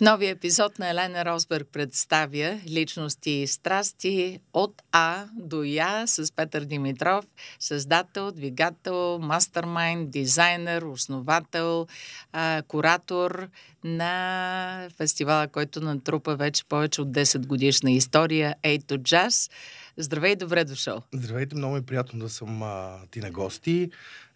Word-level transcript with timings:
Новия 0.00 0.30
епизод 0.30 0.78
на 0.78 0.90
Елена 0.90 1.24
Росберг 1.24 1.68
представя 1.72 2.60
личности 2.68 3.30
и 3.30 3.46
страсти 3.46 4.40
от 4.52 4.82
А 4.92 5.24
до 5.36 5.62
Я 5.62 6.06
с 6.06 6.32
Петър 6.36 6.64
Димитров, 6.64 7.24
създател, 7.58 8.32
двигател, 8.32 9.18
мастермайн, 9.18 10.10
дизайнер, 10.10 10.82
основател, 10.82 11.86
куратор 12.68 13.48
на 13.84 14.88
фестивала, 14.96 15.48
който 15.48 15.80
натрупа 15.80 16.36
вече 16.36 16.64
повече 16.64 17.02
от 17.02 17.08
10 17.08 17.46
годишна 17.46 17.90
история 17.90 18.54
A 18.62 18.82
to 18.82 18.98
Jazz. 18.98 19.50
Здравей, 19.96 20.36
добре 20.36 20.64
дошъл. 20.64 21.02
Здравейте, 21.12 21.56
много 21.56 21.76
е 21.76 21.82
приятно 21.82 22.18
да 22.18 22.28
съм 22.28 22.62
а, 22.62 22.98
ти 23.10 23.20
на 23.20 23.30
гости 23.30 23.90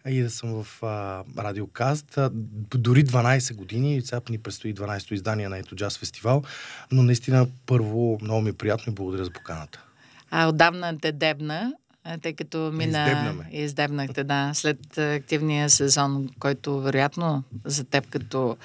и 0.07 0.21
да 0.21 0.29
съм 0.29 0.63
в 0.63 0.83
а, 0.83 1.23
Радиокаст. 1.37 2.17
А, 2.17 2.29
дори 2.75 3.03
12 3.05 3.55
години, 3.55 4.01
сега 4.01 4.21
ни 4.29 4.37
предстои 4.37 4.75
12-то 4.75 5.13
издание 5.13 5.49
на 5.49 5.57
Ето 5.57 5.75
Джаз 5.75 5.97
фестивал, 5.97 6.43
но 6.91 7.03
наистина 7.03 7.47
първо 7.65 8.17
много 8.21 8.41
ми 8.41 8.49
е 8.49 8.53
приятно 8.53 8.91
и 8.91 8.95
благодаря 8.95 9.25
за 9.25 9.31
поканата. 9.31 9.83
А 10.31 10.47
отдавна 10.47 10.97
те 11.01 11.11
дебна, 11.11 11.73
тъй 12.17 12.33
като 12.33 12.71
мина... 12.73 13.07
Издебнаме. 13.07 13.49
Издебнахте, 13.51 14.23
да. 14.23 14.51
След 14.53 14.97
активния 14.97 15.69
сезон, 15.69 16.29
който 16.39 16.81
вероятно 16.81 17.43
за 17.65 17.83
теб 17.83 18.09
като 18.09 18.57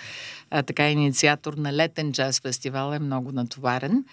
а, 0.50 0.62
така 0.62 0.90
инициатор 0.90 1.54
на 1.54 1.72
летен 1.72 2.12
джаз 2.12 2.40
фестивал 2.40 2.92
е 2.92 2.98
много 2.98 3.32
натоварен. 3.32 4.04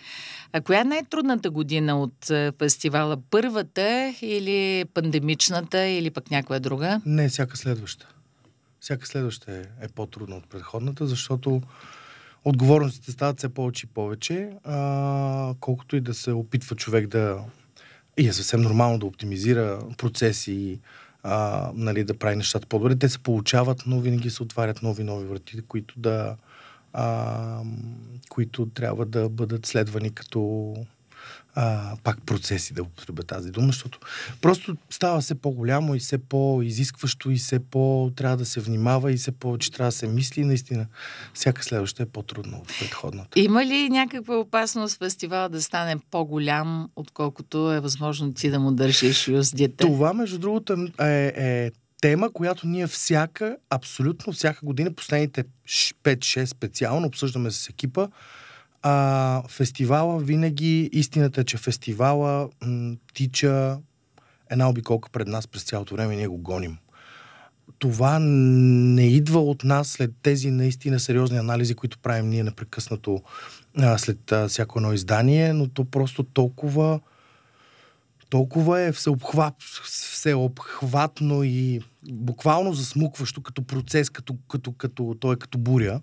А 0.53 0.61
коя 0.61 0.81
е 0.81 0.83
най-трудната 0.83 1.49
година 1.49 2.01
от 2.01 2.31
фестивала? 2.59 3.17
Първата 3.29 4.13
или 4.21 4.85
пандемичната 4.93 5.85
или 5.85 6.09
пък 6.09 6.31
някоя 6.31 6.59
друга? 6.59 7.01
Не, 7.05 7.29
всяка 7.29 7.57
следваща. 7.57 8.07
Всяка 8.79 9.07
следваща 9.07 9.51
е, 9.51 9.61
е 9.81 9.87
по-трудна 9.95 10.35
от 10.35 10.49
предходната, 10.49 11.07
защото 11.07 11.61
отговорностите 12.45 13.11
стават 13.11 13.37
все 13.37 13.49
повече 13.49 13.85
и 13.85 13.89
повече, 13.89 14.49
а, 14.63 15.53
колкото 15.59 15.95
и 15.95 16.01
да 16.01 16.13
се 16.13 16.31
опитва 16.31 16.75
човек 16.75 17.07
да 17.07 17.39
и 18.17 18.27
е 18.27 18.33
съвсем 18.33 18.61
нормално 18.61 18.99
да 18.99 19.05
оптимизира 19.05 19.79
процеси, 19.97 20.79
а, 21.23 21.71
нали, 21.75 22.03
да 22.03 22.17
прави 22.17 22.35
нещата 22.35 22.67
по-добре. 22.67 22.95
Те 22.95 23.09
се 23.09 23.19
получават, 23.19 23.83
но 23.85 23.99
винаги 23.99 24.29
се 24.29 24.43
отварят 24.43 24.83
нови, 24.83 25.03
нови 25.03 25.25
врати, 25.25 25.61
които 25.61 25.99
да 25.99 26.35
а, 26.93 27.61
които 28.29 28.65
трябва 28.65 29.05
да 29.05 29.29
бъдат 29.29 29.65
следвани 29.65 30.13
като 30.13 30.73
а, 31.55 31.95
пак 32.03 32.21
процеси, 32.25 32.73
да 32.73 32.83
употребя 32.83 33.23
тази 33.23 33.51
дума, 33.51 33.67
защото 33.67 33.99
просто 34.41 34.75
става 34.89 35.21
все 35.21 35.35
по-голямо 35.35 35.95
и 35.95 35.99
все 35.99 36.17
по-изискващо 36.17 37.31
и 37.31 37.35
все 37.35 37.59
по- 37.59 38.11
трябва 38.15 38.37
да 38.37 38.45
се 38.45 38.59
внимава 38.59 39.11
и 39.11 39.17
все 39.17 39.31
повече 39.31 39.71
трябва 39.71 39.87
да 39.87 39.91
се 39.97 40.07
мисли. 40.07 40.45
Наистина, 40.45 40.85
всяка 41.33 41.63
следваща 41.63 42.03
е 42.03 42.05
по-трудна 42.05 42.57
от 42.57 42.67
предходната. 42.79 43.39
Има 43.39 43.65
ли 43.65 43.89
някаква 43.89 44.35
опасност 44.35 44.97
фестивала 44.97 45.49
да 45.49 45.61
стане 45.61 45.95
по-голям, 46.11 46.89
отколкото 46.95 47.73
е 47.73 47.79
възможно 47.79 48.33
ти 48.33 48.49
да 48.49 48.59
му 48.59 48.71
държиш 48.71 49.27
юздите? 49.27 49.77
Това, 49.77 50.13
между 50.13 50.39
другото, 50.39 50.87
е, 50.99 51.33
е 51.35 51.71
тема, 52.01 52.31
която 52.33 52.67
ние 52.67 52.87
всяка, 52.87 53.57
абсолютно 53.69 54.33
всяка 54.33 54.59
година, 54.65 54.93
последните 54.93 55.43
5-6 56.03 56.45
специално 56.45 57.07
обсъждаме 57.07 57.51
с 57.51 57.69
екипа, 57.69 58.07
а, 58.81 59.43
фестивала 59.47 60.19
винаги, 60.19 60.89
истината 60.93 61.41
е, 61.41 61.43
че 61.43 61.57
фестивала 61.57 62.49
м, 62.65 62.95
тича 63.13 63.77
една 64.49 64.69
обиколка 64.69 65.09
пред 65.09 65.27
нас 65.27 65.47
през 65.47 65.63
цялото 65.63 65.95
време 65.95 66.13
и 66.13 66.17
ние 66.17 66.27
го 66.27 66.37
гоним. 66.37 66.77
Това 67.79 68.19
не 68.19 69.07
идва 69.07 69.39
от 69.39 69.63
нас 69.63 69.87
след 69.87 70.11
тези 70.21 70.51
наистина 70.51 70.99
сериозни 70.99 71.37
анализи, 71.37 71.75
които 71.75 71.99
правим 71.99 72.29
ние 72.29 72.43
непрекъснато 72.43 73.21
а, 73.77 73.97
след 73.97 74.31
а, 74.31 74.47
всяко 74.47 74.79
едно 74.79 74.93
издание, 74.93 75.53
но 75.53 75.67
то 75.67 75.85
просто 75.85 76.23
толкова 76.23 76.99
толкова 78.29 78.81
е 78.81 78.91
всеобхват, 78.91 79.53
всеобхватно 79.83 81.43
и 81.43 81.81
буквално 82.11 82.73
засмукващо 82.73 83.41
като 83.41 83.63
процес, 83.63 84.09
като, 84.09 84.35
като, 84.49 84.71
като, 84.71 85.15
той 85.19 85.33
е 85.33 85.37
като 85.37 85.57
буря, 85.57 86.01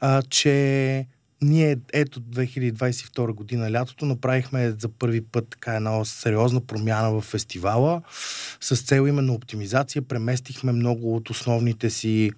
а, 0.00 0.22
че 0.22 1.06
ние 1.44 1.76
ето 1.92 2.20
2022 2.20 3.32
година 3.32 3.72
лятото 3.72 4.06
направихме 4.06 4.74
за 4.78 4.88
първи 4.88 5.20
път 5.20 5.48
така 5.50 5.74
една 5.74 6.04
сериозна 6.04 6.60
промяна 6.60 7.12
в 7.12 7.20
фестивала 7.20 8.02
с 8.60 8.76
цел 8.76 9.08
именно 9.08 9.34
оптимизация. 9.34 10.02
Преместихме 10.02 10.72
много 10.72 11.16
от 11.16 11.30
основните 11.30 11.90
си 11.90 12.30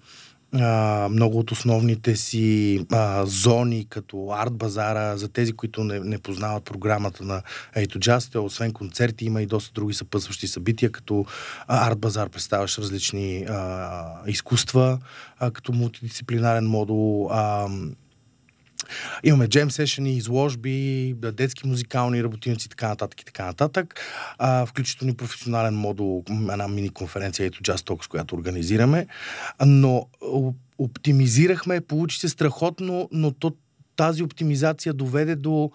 много 1.09 1.39
от 1.39 1.51
основните 1.51 2.15
си 2.15 2.85
а, 2.91 3.25
зони, 3.25 3.85
като 3.89 4.31
арт 4.31 4.53
базара, 4.53 5.17
за 5.17 5.27
тези, 5.27 5.53
които 5.53 5.83
не, 5.83 5.99
не 5.99 6.17
познават 6.17 6.63
програмата 6.63 7.23
на 7.23 7.41
Ето 7.75 7.99
Джаз, 7.99 8.35
освен 8.35 8.73
концерти, 8.73 9.25
има 9.25 9.41
и 9.41 9.45
доста 9.45 9.73
други 9.73 9.93
съпътстващи 9.93 10.47
събития, 10.47 10.91
като 10.91 11.25
арт 11.67 11.99
базар 11.99 12.29
представяш 12.29 12.77
различни 12.77 13.45
а, 13.49 14.05
изкуства, 14.27 14.99
а, 15.39 15.51
като 15.51 15.73
мултидисциплинарен 15.73 16.65
модул, 16.65 17.29
а, 17.31 17.67
Имаме 19.23 19.47
джем 19.47 19.71
сешени, 19.71 20.17
изложби, 20.17 21.13
детски 21.17 21.67
музикални 21.67 22.23
работилници, 22.23 22.69
така 22.69 22.87
нататък 22.87 23.21
и 23.21 23.25
така 23.25 23.45
нататък. 23.45 23.95
А, 24.37 24.65
включително 24.65 25.13
и 25.13 25.17
професионален 25.17 25.75
модул, 25.75 26.23
една 26.29 26.67
мини 26.67 26.89
конференция, 26.89 27.45
ето 27.45 27.63
Just 27.63 27.89
Talks, 27.89 28.07
която 28.07 28.35
организираме. 28.35 29.07
Но 29.65 30.07
оптимизирахме, 30.77 31.81
получи 31.81 32.19
се 32.19 32.29
страхотно, 32.29 33.09
но 33.11 33.31
то, 33.31 33.53
тази 33.95 34.23
оптимизация 34.23 34.93
доведе 34.93 35.35
до, 35.35 35.71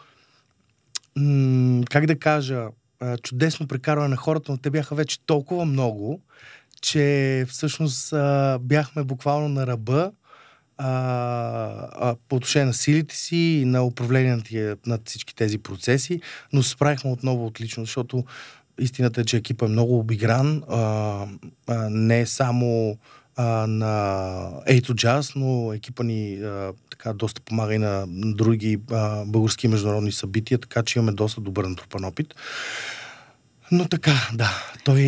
как 1.91 2.07
да 2.07 2.19
кажа, 2.19 2.67
чудесно 3.23 3.69
прекарване 3.69 4.09
на 4.09 4.17
хората, 4.17 4.53
но 4.53 4.59
те 4.59 4.71
бяха 4.71 4.95
вече 4.95 5.27
толкова 5.27 5.65
много, 5.65 6.21
че 6.83 7.47
всъщност 7.49 8.15
бяхме 8.61 9.05
буквално 9.05 9.49
на 9.49 9.67
ръба 9.67 10.13
а, 10.79 10.89
а, 11.93 12.17
по 12.29 12.37
отношение 12.37 12.67
на 12.67 12.75
силите 12.75 13.17
си 13.17 13.37
и 13.37 13.65
на 13.65 13.85
управление 13.85 14.37
на, 14.37 14.43
тия, 14.43 14.77
на 14.87 14.99
всички 15.05 15.35
тези 15.35 15.59
процеси, 15.59 16.21
но 16.53 16.63
се 16.63 16.71
справихме 16.71 17.11
отново 17.11 17.47
отлично, 17.47 17.85
защото 17.85 18.25
истината 18.79 19.21
е, 19.21 19.25
че 19.25 19.37
екипа 19.37 19.67
е 19.67 19.69
много 19.69 19.99
обигран, 19.99 20.63
а, 20.69 20.79
а, 21.67 21.91
не 21.91 22.27
само 22.27 22.97
а, 23.37 23.67
на 23.67 24.63
Ейто 24.67 24.95
Jazz, 24.95 25.37
но 25.37 25.73
екипа 25.73 26.03
ни 26.03 26.35
а, 26.35 26.73
така 26.91 27.13
доста 27.13 27.41
помага 27.41 27.75
и 27.75 27.79
на 27.79 28.05
други 28.09 28.79
а, 28.91 29.25
български 29.25 29.69
международни 29.69 30.13
събития, 30.13 30.59
така 30.59 30.83
че 30.83 30.99
имаме 30.99 31.13
доста 31.13 31.41
добър 31.41 31.65
натрупан 31.65 32.05
опит. 32.05 32.35
Но 33.73 33.89
така, 33.89 34.29
да. 34.35 34.51
Той... 34.85 35.01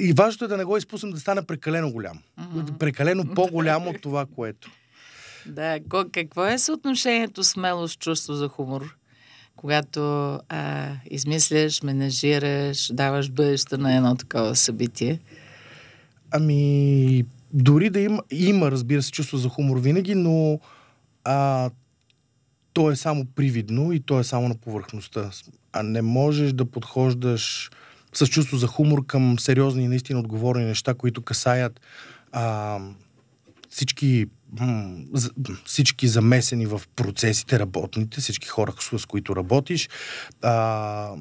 И 0.00 0.12
важното 0.16 0.44
е 0.44 0.48
да 0.48 0.56
не 0.56 0.64
го 0.64 0.76
изпуснем 0.76 1.12
да 1.12 1.20
стане 1.20 1.42
прекалено 1.42 1.92
голям. 1.92 2.18
Mm-hmm. 2.40 2.78
Прекалено 2.78 3.24
по-голямо 3.34 3.90
от 3.90 4.00
това, 4.00 4.26
което. 4.26 4.70
Да, 5.48 5.78
какво 6.12 6.46
е 6.46 6.58
съотношението 6.58 7.44
смелост, 7.44 8.00
чувство 8.00 8.34
за 8.34 8.48
хумор? 8.48 8.96
Когато 9.56 10.00
а, 10.48 10.92
измисляш, 11.10 11.82
менажираш, 11.82 12.92
даваш 12.92 13.30
бъдеще 13.30 13.76
на 13.76 13.96
едно 13.96 14.16
такова 14.16 14.56
събитие? 14.56 15.20
Ами, 16.30 17.24
дори 17.52 17.90
да 17.90 18.00
има, 18.00 18.22
има, 18.30 18.70
разбира 18.70 19.02
се, 19.02 19.12
чувство 19.12 19.36
за 19.36 19.48
хумор 19.48 19.78
винаги, 19.78 20.14
но 20.14 20.60
а, 21.24 21.70
то 22.72 22.90
е 22.90 22.96
само 22.96 23.24
привидно 23.24 23.92
и 23.92 24.00
то 24.00 24.20
е 24.20 24.24
само 24.24 24.48
на 24.48 24.54
повърхността. 24.54 25.30
А 25.72 25.82
не 25.82 26.02
можеш 26.02 26.52
да 26.52 26.64
подхождаш 26.64 27.70
с 28.12 28.26
чувство 28.26 28.56
за 28.56 28.66
хумор 28.66 29.06
към 29.06 29.38
сериозни 29.38 29.84
и 29.84 29.88
наистина 29.88 30.20
отговорни 30.20 30.64
неща, 30.64 30.94
които 30.94 31.22
касаят 31.22 31.80
а, 32.32 32.78
всички 33.70 34.26
всички 35.64 36.08
замесени 36.08 36.66
в 36.66 36.82
процесите 36.96 37.58
работните, 37.58 38.20
всички 38.20 38.48
хора, 38.48 38.72
с 38.98 39.06
които 39.06 39.36
работиш 39.36 39.88
а, 40.42 41.14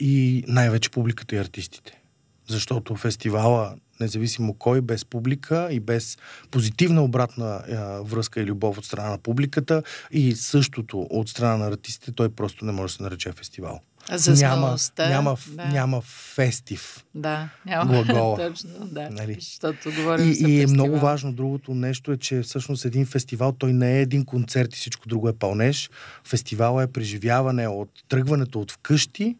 и 0.00 0.44
най-вече 0.48 0.90
публиката 0.90 1.36
и 1.36 1.38
артистите. 1.38 2.00
Защото 2.48 2.96
фестивала, 2.96 3.76
независимо 4.00 4.54
кой, 4.54 4.80
без 4.80 5.04
публика 5.04 5.68
и 5.70 5.80
без 5.80 6.18
позитивна 6.50 7.02
обратна 7.02 7.46
а, 7.46 8.02
връзка 8.02 8.40
и 8.40 8.44
любов 8.44 8.78
от 8.78 8.84
страна 8.84 9.10
на 9.10 9.18
публиката 9.18 9.82
и 10.10 10.32
същото 10.32 11.00
от 11.00 11.28
страна 11.28 11.56
на 11.56 11.66
артистите, 11.66 12.12
той 12.12 12.28
просто 12.28 12.64
не 12.64 12.72
може 12.72 12.92
да 12.92 12.96
се 12.96 13.02
нарече 13.02 13.32
фестивал. 13.32 13.80
За 14.12 14.46
няма, 14.46 14.76
няма, 14.98 15.36
да. 15.48 15.64
няма 15.64 16.00
фестив. 16.34 17.04
Да, 17.14 17.48
няма. 17.66 17.92
Глагола. 18.04 18.36
Точно, 18.48 18.70
да. 18.86 19.10
Нали? 19.10 19.36
Защото 19.40 19.90
говорим 19.96 20.30
и, 20.30 20.34
за 20.34 20.48
и 20.48 20.62
е 20.62 20.66
много 20.66 20.98
важно 20.98 21.32
другото 21.32 21.74
нещо 21.74 22.12
е, 22.12 22.16
че 22.16 22.42
всъщност 22.42 22.84
един 22.84 23.06
фестивал, 23.06 23.52
той 23.52 23.72
не 23.72 23.98
е 23.98 24.00
един 24.00 24.24
концерт 24.24 24.74
и 24.74 24.76
всичко 24.76 25.08
друго 25.08 25.28
е 25.28 25.32
пълнеж. 25.32 25.90
Фестивал 26.24 26.80
е 26.80 26.86
преживяване 26.86 27.68
от 27.68 27.90
тръгването 28.08 28.60
от 28.60 28.72
вкъщи 28.72 29.36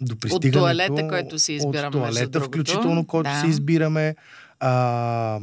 до 0.00 0.16
пристигането. 0.16 0.58
От 0.58 0.62
туалета, 0.62 1.08
който 1.08 1.38
си 1.38 1.52
избираме. 1.52 1.86
От 1.86 1.92
туалета, 1.92 2.40
включително, 2.40 3.06
който 3.06 3.30
да. 3.30 3.40
си 3.40 3.46
избираме 3.46 4.14
а, 4.60 5.40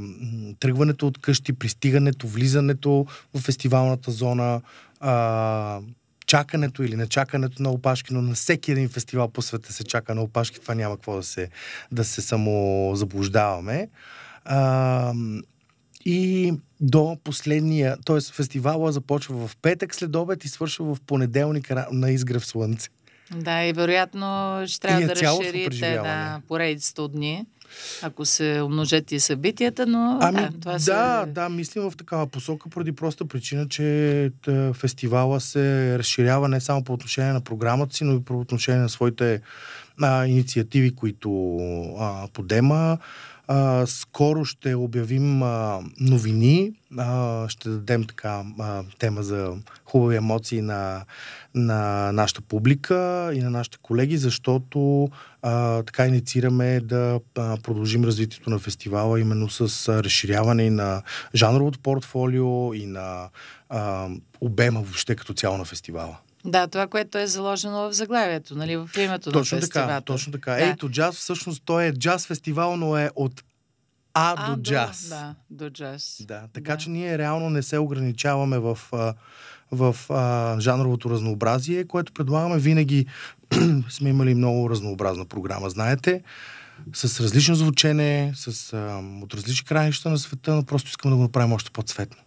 тръгването 0.59 1.07
от 1.07 1.17
къщи, 1.17 1.53
пристигането, 1.53 2.27
влизането 2.27 3.05
в 3.33 3.39
фестивалната 3.39 4.11
зона, 4.11 4.61
а, 4.99 5.79
чакането 6.31 6.83
или 6.83 6.95
нечакането 6.95 7.63
на 7.63 7.69
опашки, 7.69 8.13
но 8.13 8.21
на 8.21 8.33
всеки 8.33 8.71
един 8.71 8.89
фестивал 8.89 9.27
по 9.27 9.41
света 9.41 9.73
се 9.73 9.83
чака 9.83 10.15
на 10.15 10.21
опашки, 10.21 10.61
това 10.61 10.75
няма 10.75 10.95
какво 10.95 11.15
да 11.15 11.23
се, 11.23 11.49
да 11.91 12.03
се 12.03 12.21
само 12.21 12.91
заблуждаваме. 12.95 13.89
А, 14.45 15.13
и 16.05 16.53
до 16.81 17.17
последния, 17.23 17.97
т.е. 18.05 18.21
фестивала 18.33 18.91
започва 18.91 19.47
в 19.47 19.57
петък 19.61 19.95
след 19.95 20.15
обед 20.15 20.45
и 20.45 20.47
свършва 20.47 20.95
в 20.95 21.01
понеделник 21.01 21.71
на 21.91 22.11
изгрев 22.11 22.45
слънце. 22.45 22.89
Да, 23.35 23.63
и 23.63 23.73
вероятно 23.73 24.61
ще 24.67 24.79
трябва 24.79 25.03
е 25.03 25.05
да 25.05 25.15
разширите 25.15 25.93
да, 25.93 26.41
поредицата 26.47 27.01
от 27.01 27.11
дни 27.11 27.45
ако 28.01 28.25
се 28.25 28.61
умножат 28.65 29.11
и 29.11 29.19
събитията, 29.19 29.87
но 29.87 30.17
ами, 30.21 30.41
да, 30.41 30.49
това 30.59 30.73
да, 30.73 30.79
се... 30.79 31.31
да, 31.31 31.49
мислим 31.49 31.83
в 31.83 31.93
такава 31.97 32.27
посока, 32.27 32.69
поради 32.69 32.91
проста 32.91 33.25
причина, 33.25 33.67
че 33.69 34.31
фестивала 34.73 35.39
се 35.39 35.95
разширява 35.99 36.49
не 36.49 36.61
само 36.61 36.83
по 36.83 36.93
отношение 36.93 37.33
на 37.33 37.41
програмата 37.41 37.95
си, 37.95 38.03
но 38.03 38.13
и 38.15 38.23
по 38.23 38.39
отношение 38.39 38.81
на 38.81 38.89
своите 38.89 39.41
а, 40.01 40.25
инициативи, 40.25 40.95
които 40.95 41.55
а, 41.99 42.27
подема. 42.33 42.97
А, 43.53 43.85
скоро 43.87 44.45
ще 44.45 44.75
обявим 44.75 45.43
а, 45.43 45.79
новини, 45.99 46.73
а, 46.97 47.49
ще 47.49 47.69
дадем 47.69 48.03
така 48.03 48.43
а, 48.59 48.83
тема 48.99 49.23
за 49.23 49.53
хубави 49.85 50.15
емоции 50.15 50.61
на, 50.61 51.05
на 51.55 52.11
нашата 52.11 52.41
публика 52.41 53.31
и 53.33 53.39
на 53.39 53.49
нашите 53.49 53.77
колеги, 53.81 54.17
защото 54.17 55.09
а, 55.41 55.83
така 55.83 56.07
инициираме 56.07 56.79
да 56.79 57.19
а, 57.37 57.57
продължим 57.63 58.03
развитието 58.03 58.49
на 58.49 58.59
фестивала 58.59 59.19
именно 59.19 59.49
с 59.49 59.87
а, 59.87 60.03
разширяване 60.03 60.63
и 60.63 60.69
на 60.69 61.01
жанровото 61.35 61.79
портфолио 61.79 62.73
и 62.73 62.85
на 62.85 63.29
а, 63.69 64.09
обема 64.41 64.81
въобще 64.81 65.15
като 65.15 65.33
цяло 65.33 65.57
на 65.57 65.65
фестивала. 65.65 66.17
Да, 66.45 66.67
това, 66.67 66.87
което 66.87 67.17
е 67.17 67.27
заложено 67.27 67.89
в 67.89 67.93
заглавието, 67.93 68.55
нали, 68.55 68.77
в 68.77 68.89
името 68.97 69.31
точно 69.31 69.55
на 69.55 69.61
фестивала. 69.61 69.87
Така, 69.87 70.01
точно 70.01 70.31
така. 70.31 70.51
Да. 70.51 70.61
Ейто 70.61 70.89
джаз, 70.89 71.15
всъщност 71.15 71.63
той 71.65 71.85
е 71.85 71.93
джаз 71.93 72.27
фестивал, 72.27 72.77
но 72.77 72.97
е 72.97 73.09
от 73.15 73.43
А, 74.13 74.35
а 74.37 74.55
до 74.55 74.61
джаз. 74.61 75.09
Да, 75.09 75.35
до 75.49 75.69
джаз. 75.69 76.21
Да, 76.27 76.41
така 76.53 76.71
да. 76.71 76.77
че 76.77 76.89
ние 76.89 77.17
реално 77.17 77.49
не 77.49 77.63
се 77.63 77.77
ограничаваме 77.77 78.59
в, 78.59 78.79
в 79.71 79.95
а, 80.09 80.59
жанровото 80.59 81.09
разнообразие, 81.09 81.87
което 81.87 82.13
предлагаме 82.13 82.59
винаги. 82.59 83.05
сме 83.89 84.09
имали 84.09 84.35
много 84.35 84.69
разнообразна 84.69 85.25
програма, 85.25 85.69
знаете 85.69 86.23
с 86.93 87.19
различно 87.19 87.55
звучене, 87.55 88.33
с, 88.35 88.73
а, 88.73 89.03
от 89.23 89.33
различни 89.33 89.65
краища 89.65 90.09
на 90.09 90.17
света, 90.17 90.55
но 90.55 90.63
просто 90.63 90.89
искам 90.89 91.11
да 91.11 91.17
го 91.17 91.23
направим 91.23 91.53
още 91.53 91.71
по-цветно. 91.71 92.21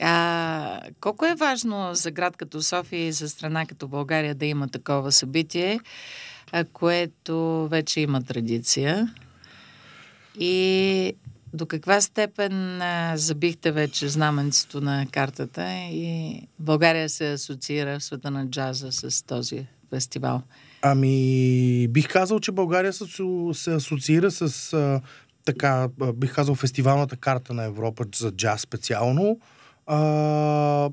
А, 0.00 0.80
колко 1.00 1.26
е 1.26 1.34
важно 1.34 1.94
за 1.94 2.10
град 2.10 2.36
като 2.36 2.62
София 2.62 3.06
и 3.06 3.12
за 3.12 3.28
страна 3.28 3.66
като 3.66 3.88
България 3.88 4.34
да 4.34 4.46
има 4.46 4.68
такова 4.68 5.12
събитие, 5.12 5.80
което 6.72 7.68
вече 7.70 8.00
има 8.00 8.22
традиция? 8.22 9.14
И 10.40 11.12
до 11.54 11.66
каква 11.66 12.00
степен 12.00 12.80
забихте 13.14 13.72
вече 13.72 14.08
знаменцето 14.08 14.80
на 14.80 15.06
картата 15.12 15.72
и 15.90 16.40
България 16.58 17.08
се 17.08 17.32
асоциира 17.32 17.98
в 17.98 18.04
света 18.04 18.30
на 18.30 18.46
джаза 18.46 18.92
с 18.92 19.22
този 19.22 19.66
фестивал? 19.90 20.42
Ами, 20.82 21.88
бих 21.88 22.08
казал, 22.08 22.40
че 22.40 22.52
България 22.52 22.92
се, 22.92 23.04
се 23.52 23.74
асоциира 23.74 24.30
с 24.30 25.00
така, 25.44 25.88
бих 26.14 26.34
казал, 26.34 26.54
фестивалната 26.54 27.16
карта 27.16 27.54
на 27.54 27.64
Европа 27.64 28.04
за 28.14 28.30
джаз 28.30 28.60
специално 28.60 29.40
а, 29.40 29.55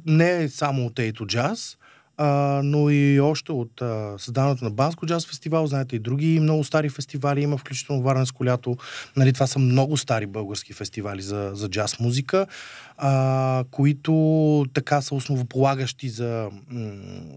не 0.06 0.50
само 0.50 0.86
от 0.86 1.00
Ейто 1.00 1.26
Джаз, 1.26 1.78
а, 2.18 2.62
но 2.64 2.90
и 2.90 3.20
още 3.20 3.52
от 3.52 3.82
а, 3.82 4.16
създаването 4.18 4.64
на 4.64 4.70
Банско 4.70 5.06
джаз 5.06 5.28
фестивал, 5.28 5.68
знаете 5.68 5.96
и 5.96 6.00
други 6.00 6.40
много 6.40 6.64
стари 6.64 6.90
фестивали 6.90 7.42
има, 7.42 7.58
включително 7.58 8.02
Варненско 8.02 8.46
лято. 8.46 8.78
Нали, 9.16 9.34
това 9.34 9.48
са 9.48 9.60
много 9.60 9.98
стари 9.98 10.26
български 10.26 10.74
фестивали 10.74 11.22
за, 11.22 11.52
за 11.54 11.70
джаз 11.70 12.00
музика, 12.00 12.48
а, 12.98 13.64
които 13.72 14.66
така 14.74 15.02
са 15.02 15.16
основополагащи 15.16 16.10
за, 16.10 16.50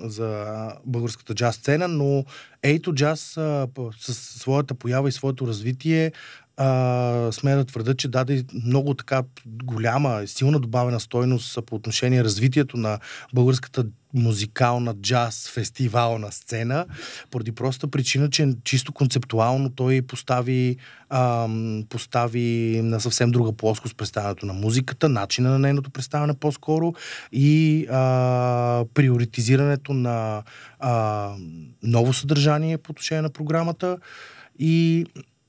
за 0.00 0.72
българската 0.84 1.34
джаз 1.34 1.54
сцена, 1.54 1.88
но 1.88 2.24
Ейто 2.62 2.94
джаз 2.94 3.36
а, 3.36 3.66
със 4.00 4.18
своята 4.18 4.74
поява 4.74 5.08
и 5.08 5.12
своето 5.12 5.46
развитие 5.46 6.12
а, 6.56 7.32
смея 7.32 7.56
да 7.56 7.64
твърда, 7.64 7.94
че 7.94 8.08
даде 8.08 8.44
много 8.64 8.94
така 8.94 9.22
голяма, 9.46 10.22
силна 10.26 10.60
добавена 10.60 11.00
стойност 11.00 11.58
по 11.66 11.74
отношение 11.74 12.24
развитието 12.24 12.76
на 12.76 12.98
българската 13.34 13.84
музикална 14.14 14.94
джаз 14.94 15.50
фестивална 15.50 16.32
сцена, 16.32 16.86
поради 17.30 17.52
проста 17.52 17.88
причина, 17.88 18.30
че 18.30 18.54
чисто 18.64 18.92
концептуално 18.92 19.70
той 19.70 20.02
постави, 20.02 20.76
а, 21.10 21.48
постави 21.88 22.80
на 22.84 23.00
съвсем 23.00 23.30
друга 23.30 23.52
плоскост 23.52 23.96
представянето 23.96 24.46
на 24.46 24.52
музиката, 24.52 25.08
начина 25.08 25.50
на 25.50 25.58
нейното 25.58 25.90
представяне 25.90 26.34
по-скоро 26.34 26.94
и 27.32 27.86
а, 27.90 28.84
приоритизирането 28.94 29.92
на 29.92 30.42
а, 30.78 31.30
ново 31.82 32.12
съдържание 32.12 32.78
по 32.78 32.90
отношение 32.90 33.22
на 33.22 33.30
програмата. 33.30 33.98
И 34.58 35.06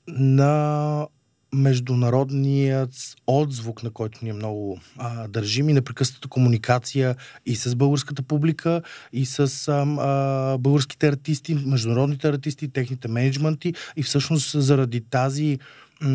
на 0.08 1.06
международният 1.52 2.90
отзвук, 3.26 3.82
на 3.82 3.90
който 3.90 4.18
ние 4.22 4.32
много 4.32 4.80
а, 4.98 5.28
държим 5.28 5.68
и 5.68 5.72
непрекъсната 5.72 6.28
комуникация 6.28 7.16
и 7.46 7.56
с 7.56 7.74
българската 7.74 8.22
публика, 8.22 8.82
и 9.12 9.26
с 9.26 9.68
а, 9.68 9.86
а, 9.98 10.58
българските 10.58 11.08
артисти, 11.08 11.54
международните 11.54 12.28
артисти, 12.28 12.68
техните 12.68 13.08
менеджменти. 13.08 13.74
И 13.96 14.02
всъщност 14.02 14.62
заради 14.62 15.00
тази 15.00 15.58
м- 16.00 16.08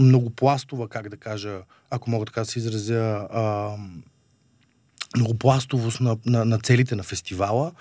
многопластова, 0.00 0.88
как 0.88 1.08
да 1.08 1.16
кажа, 1.16 1.60
ако 1.90 2.10
мога 2.10 2.26
така 2.26 2.40
да 2.40 2.46
се 2.46 2.58
изразя, 2.58 3.28
а, 3.32 3.76
многопластовост 5.16 6.00
на, 6.00 6.16
на, 6.26 6.44
на 6.44 6.58
целите 6.58 6.96
на 6.96 7.02
фестивала, 7.02 7.72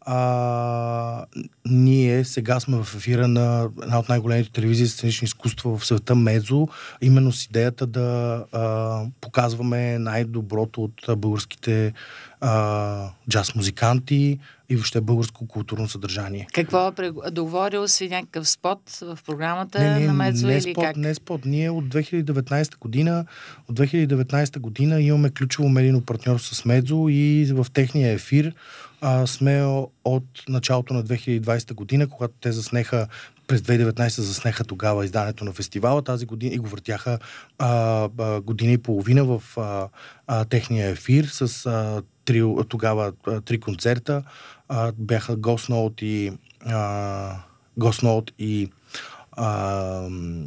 а, 0.00 1.24
ние 1.66 2.24
сега 2.24 2.60
сме 2.60 2.82
в 2.82 2.94
ефира 2.96 3.28
на 3.28 3.68
една 3.82 3.98
от 3.98 4.08
най-големите 4.08 4.52
телевизии 4.52 4.86
за 4.86 4.92
сценични 4.92 5.24
изкуства 5.24 5.78
в 5.78 5.86
света 5.86 6.14
Мезо, 6.14 6.68
именно 7.00 7.32
с 7.32 7.44
идеята 7.44 7.86
да 7.86 8.44
а, 8.52 9.02
показваме 9.20 9.98
най-доброто 9.98 10.82
от 10.82 11.18
българските 11.18 11.92
а, 12.40 13.10
джаз 13.30 13.54
музиканти 13.54 14.38
и 14.68 14.76
въобще 14.76 15.00
българско 15.00 15.46
културно 15.46 15.88
съдържание. 15.88 16.46
Какво? 16.52 16.92
Договорил 17.30 17.88
си 17.88 18.08
някакъв 18.08 18.48
спот 18.48 18.90
в 19.02 19.18
програмата 19.26 19.78
не, 19.78 20.00
не, 20.00 20.06
на 20.06 20.12
Мезо 20.12 20.46
не 20.46 20.52
или 20.52 20.60
спот, 20.60 20.84
как? 20.84 20.96
Не 20.96 21.14
спот. 21.14 21.44
Ние 21.44 21.70
от 21.70 21.84
2019 21.84 22.78
година, 22.78 23.24
от 23.68 23.80
2019 23.80 24.58
година 24.58 25.00
имаме 25.00 25.30
ключово 25.30 25.68
медийно 25.68 26.00
партньорство 26.00 26.54
с 26.54 26.64
Мезо 26.64 27.06
и 27.08 27.52
в 27.52 27.66
техния 27.72 28.12
ефир 28.12 28.54
а, 29.00 29.26
сме 29.26 29.64
от 30.04 30.24
началото 30.48 30.94
на 30.94 31.04
2020 31.04 31.74
година, 31.74 32.08
когато 32.08 32.34
те 32.40 32.52
заснеха 32.52 33.08
през 33.46 33.60
2019 33.60 34.08
заснеха 34.08 34.64
тогава 34.64 35.04
издането 35.04 35.44
на 35.44 35.52
фестивала 35.52 36.02
тази 36.02 36.26
година 36.26 36.54
и 36.54 36.58
го 36.58 36.68
въртяха 36.68 37.18
а, 37.58 38.08
а, 38.18 38.40
година 38.40 38.72
и 38.72 38.78
половина 38.78 39.24
в 39.24 39.42
а, 39.56 39.88
а, 40.26 40.44
техния 40.44 40.88
ефир 40.88 41.24
с 41.24 41.66
а, 41.66 42.02
три, 42.24 42.54
тогава 42.68 43.12
а, 43.26 43.40
три 43.40 43.60
концерта. 43.60 44.22
А, 44.68 44.92
бяха 44.98 45.36
Ghost 45.36 45.70
Note 45.70 46.02
и 46.02 46.32
а, 46.66 47.36
Ghost 47.78 48.30
и 48.38 48.70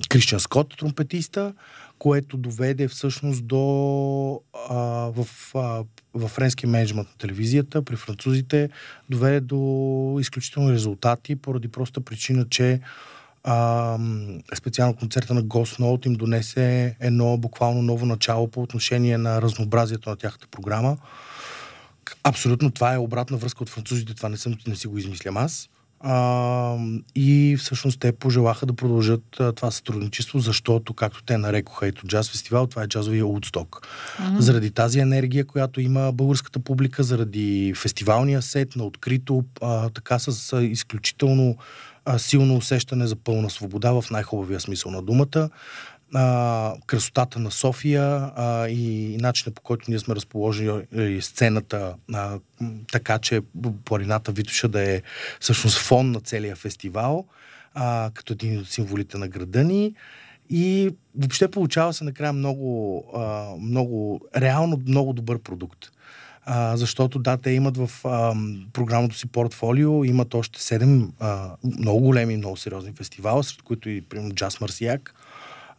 Кристиан 0.10 0.40
Скот, 0.40 0.78
тромпетиста, 0.78 1.54
което 2.04 2.38
доведе 2.38 2.88
всъщност 2.88 3.46
до 3.46 4.42
а, 4.70 4.76
в, 5.16 5.28
а, 5.56 5.84
в 6.14 6.28
френски 6.28 6.68
менеджмент 6.68 7.08
на 7.08 7.18
телевизията, 7.18 7.82
при 7.82 7.96
французите, 7.96 8.70
доведе 9.10 9.40
до 9.40 10.18
изключителни 10.20 10.74
резултати, 10.74 11.36
поради 11.36 11.68
проста 11.68 12.02
причина, 12.02 12.46
че 12.50 12.80
а, 13.44 13.98
специално 14.56 14.96
концерта 14.96 15.34
на 15.34 15.44
Ghost 15.44 15.80
Note 15.80 16.08
им 16.08 16.14
донесе 16.14 16.96
едно 17.00 17.38
буквално 17.38 17.82
ново 17.82 18.06
начало 18.06 18.48
по 18.48 18.62
отношение 18.62 19.18
на 19.18 19.42
разнообразието 19.42 20.10
на 20.10 20.16
тяхната 20.16 20.48
програма. 20.48 20.98
Абсолютно 22.24 22.72
това 22.72 22.94
е 22.94 22.98
обратна 22.98 23.38
връзка 23.38 23.64
от 23.64 23.70
французите, 23.70 24.14
това 24.14 24.30
не, 24.30 24.38
съм, 24.38 24.56
не 24.68 24.76
си 24.76 24.88
го 24.88 24.98
измислям 24.98 25.38
аз. 25.38 25.70
А, 26.06 26.78
и 27.16 27.58
всъщност 27.60 28.00
те 28.00 28.12
пожелаха 28.12 28.66
да 28.66 28.74
продължат 28.74 29.40
а, 29.40 29.52
това 29.52 29.72
сътрудничество, 29.72 30.40
защото, 30.40 30.94
както 30.94 31.24
те 31.24 31.38
нарекоха 31.38 31.88
ето 31.88 32.08
джаз 32.08 32.32
фестивал, 32.32 32.68
това 32.68 32.84
е 32.84 32.88
джазовия 32.88 33.26
Удсток. 33.26 33.88
Mm-hmm. 33.88 34.40
Заради 34.40 34.72
тази 34.72 35.00
енергия, 35.00 35.46
която 35.46 35.82
има 35.82 36.12
българската 36.12 36.60
публика, 36.60 37.04
заради 37.04 37.74
фестивалния 37.76 38.42
сет 38.42 38.76
на 38.76 38.84
открито, 38.84 39.44
а, 39.62 39.90
така 39.90 40.20
с 40.20 40.54
а, 40.54 40.64
изключително 40.64 41.58
а, 42.06 42.20
силно 42.20 42.56
усещане 42.56 43.08
за 43.08 43.16
пълна 43.16 43.50
свобода 43.50 43.92
в 43.92 44.06
най-хубавия 44.12 44.60
смисъл 44.60 44.92
на 44.92 45.02
думата. 45.02 45.50
А, 46.14 46.76
красотата 46.88 47.40
на 47.40 47.52
София 47.52 48.32
а, 48.36 48.68
и 48.68 49.18
начина 49.20 49.54
по 49.54 49.62
който 49.62 49.86
ние 49.88 50.00
сме 50.00 50.16
разположили 50.16 51.22
сцената 51.22 51.96
а, 52.14 52.40
така, 52.92 53.20
че 53.20 53.42
планината 53.86 54.32
Витоша 54.32 54.68
да 54.68 54.92
е 54.92 55.02
всъщност 55.40 55.78
фон 55.78 56.12
на 56.12 56.20
целия 56.20 56.56
фестивал, 56.56 57.26
а, 57.74 58.12
като 58.14 58.34
един 58.34 58.60
от 58.60 58.70
символите 58.70 59.18
на 59.18 59.28
града 59.28 59.64
ни. 59.64 59.94
И 60.50 60.96
въобще 61.16 61.52
получава 61.52 61.94
се 61.94 62.04
накрая 62.04 62.34
много, 62.34 63.04
а, 63.16 63.46
много, 63.62 64.22
реално 64.38 64.82
много 64.88 65.14
добър 65.14 65.40
продукт. 65.40 65.92
А, 66.46 66.78
защото 66.78 67.20
да, 67.20 67.38
те 67.38 67.52
имат 67.52 67.78
в 67.78 67.92
а, 68.06 68.36
програмата 68.74 69.16
си 69.16 69.28
портфолио, 69.28 70.04
имат 70.04 70.34
още 70.34 70.60
7 70.60 71.10
а, 71.20 71.56
много 71.64 72.00
големи, 72.00 72.38
много 72.38 72.58
сериозни 72.58 72.94
фестивала, 72.98 73.44
сред 73.44 73.62
които 73.62 73.90
и, 73.90 74.02
примерно, 74.02 74.32
Джаз 74.32 74.62
Марсияк 74.62 75.16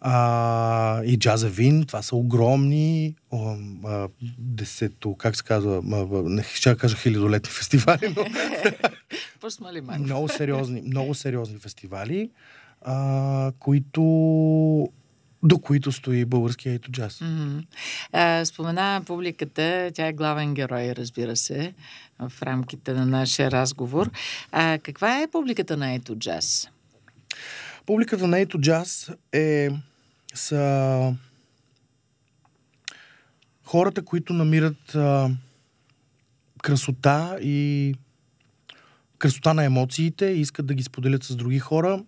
а, 0.06 1.02
и 1.04 1.18
Джаза 1.18 1.48
Вин. 1.48 1.84
Това 1.84 2.02
са 2.02 2.16
огромни 2.16 3.14
а, 3.32 3.56
а, 3.84 4.08
десето, 4.38 5.14
как 5.14 5.36
се 5.36 5.42
казва, 5.42 5.82
а, 5.92 6.22
не 6.28 6.42
ще 6.42 6.76
кажа 6.76 6.96
хилядолетни 6.96 7.50
фестивали, 7.58 8.14
но... 8.16 8.24
много 9.98 10.28
сериозни, 10.28 10.82
много 10.82 11.14
сериозни 11.14 11.58
фестивали, 11.58 12.30
а, 12.82 13.52
които 13.58 14.02
до 15.42 15.58
които 15.58 15.92
стои 15.92 16.24
българския 16.24 16.74
ето 16.74 16.90
джаз. 16.90 17.18
Mm-hmm. 17.18 18.44
спомена 18.44 19.02
публиката, 19.06 19.90
тя 19.94 20.06
е 20.06 20.12
главен 20.12 20.54
герой, 20.54 20.92
разбира 20.96 21.36
се, 21.36 21.74
в 22.18 22.42
рамките 22.42 22.92
на 22.92 23.06
нашия 23.06 23.50
разговор. 23.50 24.10
А, 24.52 24.78
каква 24.82 25.22
е 25.22 25.30
публиката 25.32 25.76
на 25.76 25.94
ето 25.94 26.16
джаз? 26.16 26.68
Публиката 27.86 28.26
на 28.26 28.38
ето 28.38 28.60
джаз 28.60 29.10
е 29.32 29.70
са 30.34 31.14
хората, 33.64 34.04
които 34.04 34.32
намират 34.32 34.94
а, 34.94 35.30
красота 36.62 37.38
и 37.42 37.94
красота 39.18 39.54
на 39.54 39.64
емоциите 39.64 40.26
и 40.26 40.40
искат 40.40 40.66
да 40.66 40.74
ги 40.74 40.82
споделят 40.82 41.24
с 41.24 41.36
други 41.36 41.58
хора. 41.58 42.04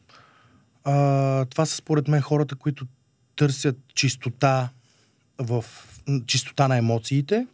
А, 0.85 1.45
това 1.45 1.67
са 1.67 1.77
според 1.77 2.09
мен 2.09 2.21
хората, 2.21 2.57
които 2.57 2.87
търсят 3.37 3.77
чистота 3.95 4.69
в 5.39 5.65
чистота 6.27 6.69
на 6.69 6.77
емоциите. 6.77 7.47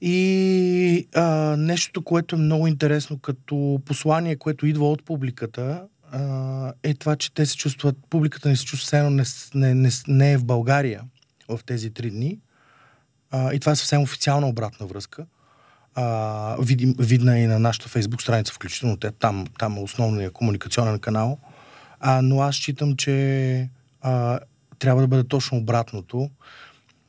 И 0.00 1.08
а, 1.14 1.56
нещото, 1.58 2.02
което 2.02 2.36
е 2.36 2.38
много 2.38 2.66
интересно 2.66 3.18
като 3.18 3.80
послание, 3.84 4.36
което 4.36 4.66
идва 4.66 4.90
от 4.90 5.04
публиката, 5.04 5.86
е 6.82 6.94
това, 6.94 7.16
че 7.16 7.34
те 7.34 7.46
се 7.46 7.56
чувстват, 7.56 7.96
публиката 8.10 8.48
не 8.48 8.56
се 8.56 8.64
чувства, 8.64 8.86
все 8.86 9.10
не, 9.10 9.24
не, 9.54 9.74
не, 9.74 9.90
не 10.08 10.32
е 10.32 10.38
в 10.38 10.44
България 10.44 11.02
в 11.48 11.60
тези 11.66 11.90
три 11.90 12.10
дни. 12.10 12.38
А, 13.30 13.52
и 13.52 13.60
това 13.60 13.72
е 13.72 13.76
съвсем 13.76 14.02
официална 14.02 14.48
обратна 14.48 14.86
връзка. 14.86 15.26
А, 15.94 16.56
видим, 16.60 16.94
видна 16.98 17.38
и 17.38 17.46
на 17.46 17.58
нашата 17.58 17.88
фейсбук 17.88 18.22
страница, 18.22 18.52
включително 18.52 18.96
те, 18.96 19.10
там, 19.10 19.46
там 19.58 19.76
е 19.76 19.80
основният 19.80 20.32
комуникационен 20.32 20.98
канал. 20.98 21.38
А, 22.00 22.22
но 22.22 22.40
аз 22.40 22.54
считам, 22.54 22.96
че 22.96 23.70
а, 24.00 24.40
трябва 24.78 25.00
да 25.00 25.08
бъде 25.08 25.24
точно 25.24 25.58
обратното. 25.58 26.30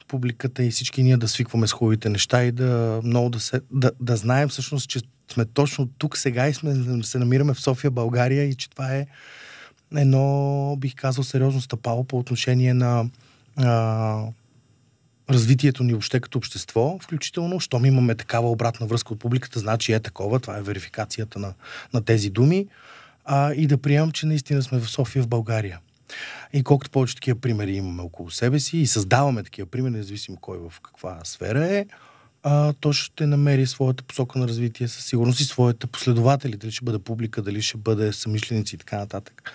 Публиката 0.07 0.63
и 0.63 0.71
всички 0.71 1.03
ние 1.03 1.17
да 1.17 1.27
свикваме 1.27 1.67
с 1.67 1.71
хубавите 1.71 2.09
неща 2.09 2.43
и 2.43 2.51
да 2.51 3.01
много 3.03 3.29
да, 3.29 3.39
се, 3.39 3.61
да, 3.71 3.91
да 3.99 4.15
знаем 4.15 4.49
всъщност, 4.49 4.89
че 4.89 4.99
сме 5.33 5.45
точно 5.45 5.87
тук 5.97 6.17
сега 6.17 6.47
и 6.47 6.53
сме, 6.53 7.03
се 7.03 7.19
намираме 7.19 7.53
в 7.53 7.61
София, 7.61 7.91
България 7.91 8.43
и 8.43 8.55
че 8.55 8.69
това 8.69 8.95
е 8.95 9.07
едно, 9.95 10.75
бих 10.79 10.95
казал, 10.95 11.23
сериозно 11.23 11.61
стъпало 11.61 12.03
по 12.03 12.19
отношение 12.19 12.73
на 12.73 13.09
а, 13.57 14.23
развитието 15.29 15.83
ни 15.83 15.93
въобще 15.93 16.19
като 16.19 16.37
общество, 16.37 16.99
включително, 17.01 17.59
щом 17.59 17.85
имаме 17.85 18.15
такава 18.15 18.51
обратна 18.51 18.87
връзка 18.87 19.13
от 19.13 19.19
публиката, 19.19 19.59
значи 19.59 19.93
е 19.93 19.99
такова, 19.99 20.39
това 20.39 20.57
е 20.57 20.61
верификацията 20.61 21.39
на, 21.39 21.53
на 21.93 22.05
тези 22.05 22.29
думи, 22.29 22.67
а, 23.25 23.53
и 23.53 23.67
да 23.67 23.77
приемам, 23.77 24.11
че 24.11 24.25
наистина 24.25 24.61
сме 24.61 24.79
в 24.79 24.89
София, 24.89 25.23
в 25.23 25.27
България. 25.27 25.79
И 26.53 26.63
колкото 26.63 26.91
повече 26.91 27.15
такива 27.15 27.39
примери 27.39 27.75
имаме 27.75 28.01
около 28.01 28.31
себе 28.31 28.59
си 28.59 28.77
и 28.77 28.87
създаваме 28.87 29.43
такива 29.43 29.67
примери, 29.67 29.93
независимо 29.93 30.37
кой 30.37 30.57
в 30.57 30.73
каква 30.81 31.19
сфера 31.23 31.65
е, 31.65 31.85
а, 32.43 32.73
то 32.73 32.93
ще 32.93 33.25
намери 33.25 33.65
своята 33.65 34.03
посока 34.03 34.39
на 34.39 34.47
развитие 34.47 34.87
със 34.87 35.05
сигурност 35.05 35.39
и 35.39 35.43
своите 35.43 35.87
последователи, 35.87 36.57
дали 36.57 36.71
ще 36.71 36.85
бъде 36.85 36.99
публика, 36.99 37.41
дали 37.41 37.61
ще 37.61 37.77
бъде 37.77 38.13
самишленици 38.13 38.75
и 38.75 38.77
така 38.77 38.97
нататък. 38.97 39.51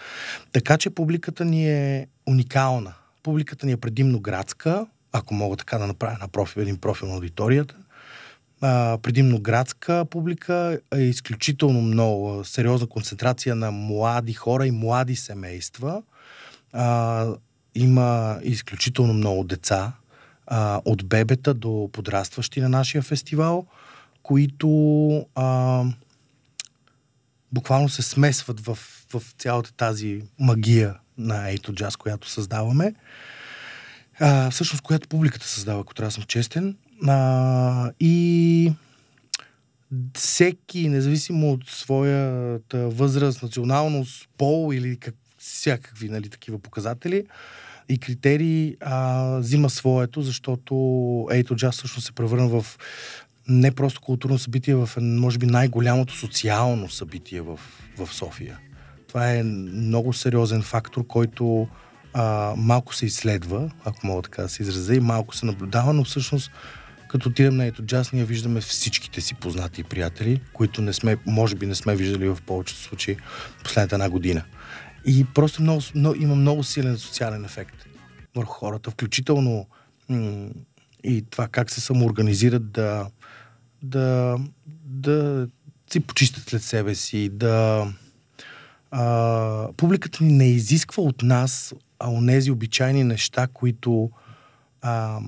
Така 0.53 0.79
че 0.79 0.91
публиката 0.91 1.45
ни 1.45 1.71
е 1.73 2.07
уникална. 2.27 2.95
Публиката 3.23 3.67
ни 3.67 3.73
е 3.73 3.77
предимно 3.77 4.21
градска, 4.21 4.87
ако 5.13 5.35
мога 5.35 5.57
така 5.57 5.79
да 5.79 5.87
направя 5.87 6.17
на 6.21 6.29
профил, 6.29 6.61
един 6.61 6.77
профил 6.77 7.09
на 7.09 7.15
аудиторията. 7.15 7.77
А, 8.61 8.99
предимно 9.03 9.41
градска 9.41 10.05
публика 10.11 10.79
е 10.95 11.01
изключително 11.01 11.81
много 11.81 12.45
сериозна 12.45 12.87
концентрация 12.87 13.55
на 13.55 13.71
млади 13.71 14.33
хора 14.33 14.67
и 14.67 14.71
млади 14.71 15.17
семейства. 15.17 16.03
А, 16.73 17.27
има 17.75 18.39
изключително 18.43 19.13
много 19.13 19.45
деца, 19.45 19.93
а, 20.47 20.81
от 20.85 21.07
бебета 21.07 21.55
до 21.55 21.91
подрастващи 21.93 22.61
на 22.61 22.69
нашия 22.69 23.03
фестивал, 23.03 23.67
които 24.23 25.27
а, 25.35 25.85
буквално 27.53 27.89
се 27.89 28.03
смесват 28.03 28.61
в, 28.61 28.79
в 29.13 29.23
цялата 29.39 29.73
тази 29.73 30.23
магия 30.39 30.99
на 31.19 31.51
Ейто 31.51 31.73
Джаз, 31.73 31.97
която 31.97 32.29
създаваме. 32.29 32.95
А, 34.21 34.51
всъщност, 34.51 34.83
която 34.83 35.09
публиката 35.09 35.47
създава, 35.47 35.81
ако 35.81 35.95
трябва 35.95 36.09
да 36.09 36.15
съм 36.15 36.25
честен. 36.25 36.77
А, 37.09 37.91
и 38.01 38.73
всеки, 40.15 40.89
независимо 40.89 41.53
от 41.53 41.69
своята 41.69 42.89
възраст, 42.89 43.43
националност, 43.43 44.29
пол 44.39 44.75
или 44.75 44.97
как, 44.97 45.15
всякакви 45.39 46.09
нали, 46.09 46.29
такива 46.29 46.59
показатели, 46.59 47.27
и 47.89 47.99
критерии 47.99 48.77
а, 48.81 49.39
взима 49.39 49.71
своето, 49.71 50.23
защото 50.23 50.75
Ейто 51.31 51.57
Джаз 51.57 51.77
всъщност 51.77 52.07
се 52.07 52.13
превърна 52.13 52.49
в 52.49 52.67
не 53.49 53.71
просто 53.71 54.01
културно 54.01 54.39
събитие, 54.39 54.75
в 54.75 54.89
може 55.01 55.39
би 55.39 55.47
най-голямото 55.47 56.15
социално 56.15 56.91
събитие 56.91 57.41
в, 57.41 57.61
в 57.99 58.09
София. 58.15 58.59
Това 59.09 59.31
е 59.31 59.43
много 59.43 60.13
сериозен 60.13 60.63
фактор, 60.63 61.07
който 61.07 61.69
а, 62.13 62.55
малко 62.57 62.95
се 62.95 63.07
изследва, 63.07 63.69
ако 63.85 64.07
мога 64.07 64.23
така 64.23 64.43
да 64.43 64.49
се 64.49 64.63
изразя, 64.63 64.95
и 64.95 65.01
малко 65.01 65.37
се 65.37 65.47
наблюдава, 65.47 65.93
но 65.93 66.05
всъщност 66.05 66.51
като 67.09 67.29
отидем 67.29 67.57
на 67.57 67.67
Ето 67.67 67.83
Джаз, 67.83 68.13
ние 68.13 68.25
виждаме 68.25 68.61
всичките 68.61 69.21
си 69.21 69.35
познати 69.35 69.81
и 69.81 69.85
приятели, 69.85 70.41
които 70.53 70.83
не 70.83 70.93
сме, 70.93 71.17
може 71.27 71.55
би 71.55 71.67
не 71.67 71.75
сме 71.75 71.97
виждали 71.97 72.29
в 72.29 72.39
повечето 72.47 72.81
случаи 72.81 73.17
последната 73.65 73.95
една 73.95 74.11
година. 74.11 74.43
И 75.07 75.25
просто 75.35 75.63
много, 75.63 75.83
много, 75.95 76.17
има 76.17 76.35
много 76.35 76.63
силен 76.63 76.99
социален 76.99 77.45
ефект 77.45 77.77
върху 78.37 78.53
хората, 78.53 78.91
включително 78.91 79.67
м- 80.09 80.49
и 81.05 81.25
това 81.31 81.49
как 81.49 81.71
се 81.71 81.81
самоорганизират 81.81 82.73
да, 82.73 83.07
да, 83.83 84.39
да 84.85 85.49
си 85.93 86.01
почистят 86.01 86.49
след 86.49 86.63
себе 86.63 86.95
си, 86.95 87.29
да 87.33 87.87
а, 88.91 89.69
публиката 89.77 90.25
ни 90.25 90.33
не 90.33 90.51
изисква 90.51 91.03
от 91.03 91.23
нас 91.23 91.75
а 91.99 92.11
онези 92.11 92.51
обичайни 92.51 93.05
неща, 93.05 93.47
които 93.47 94.11
а, 94.83 95.21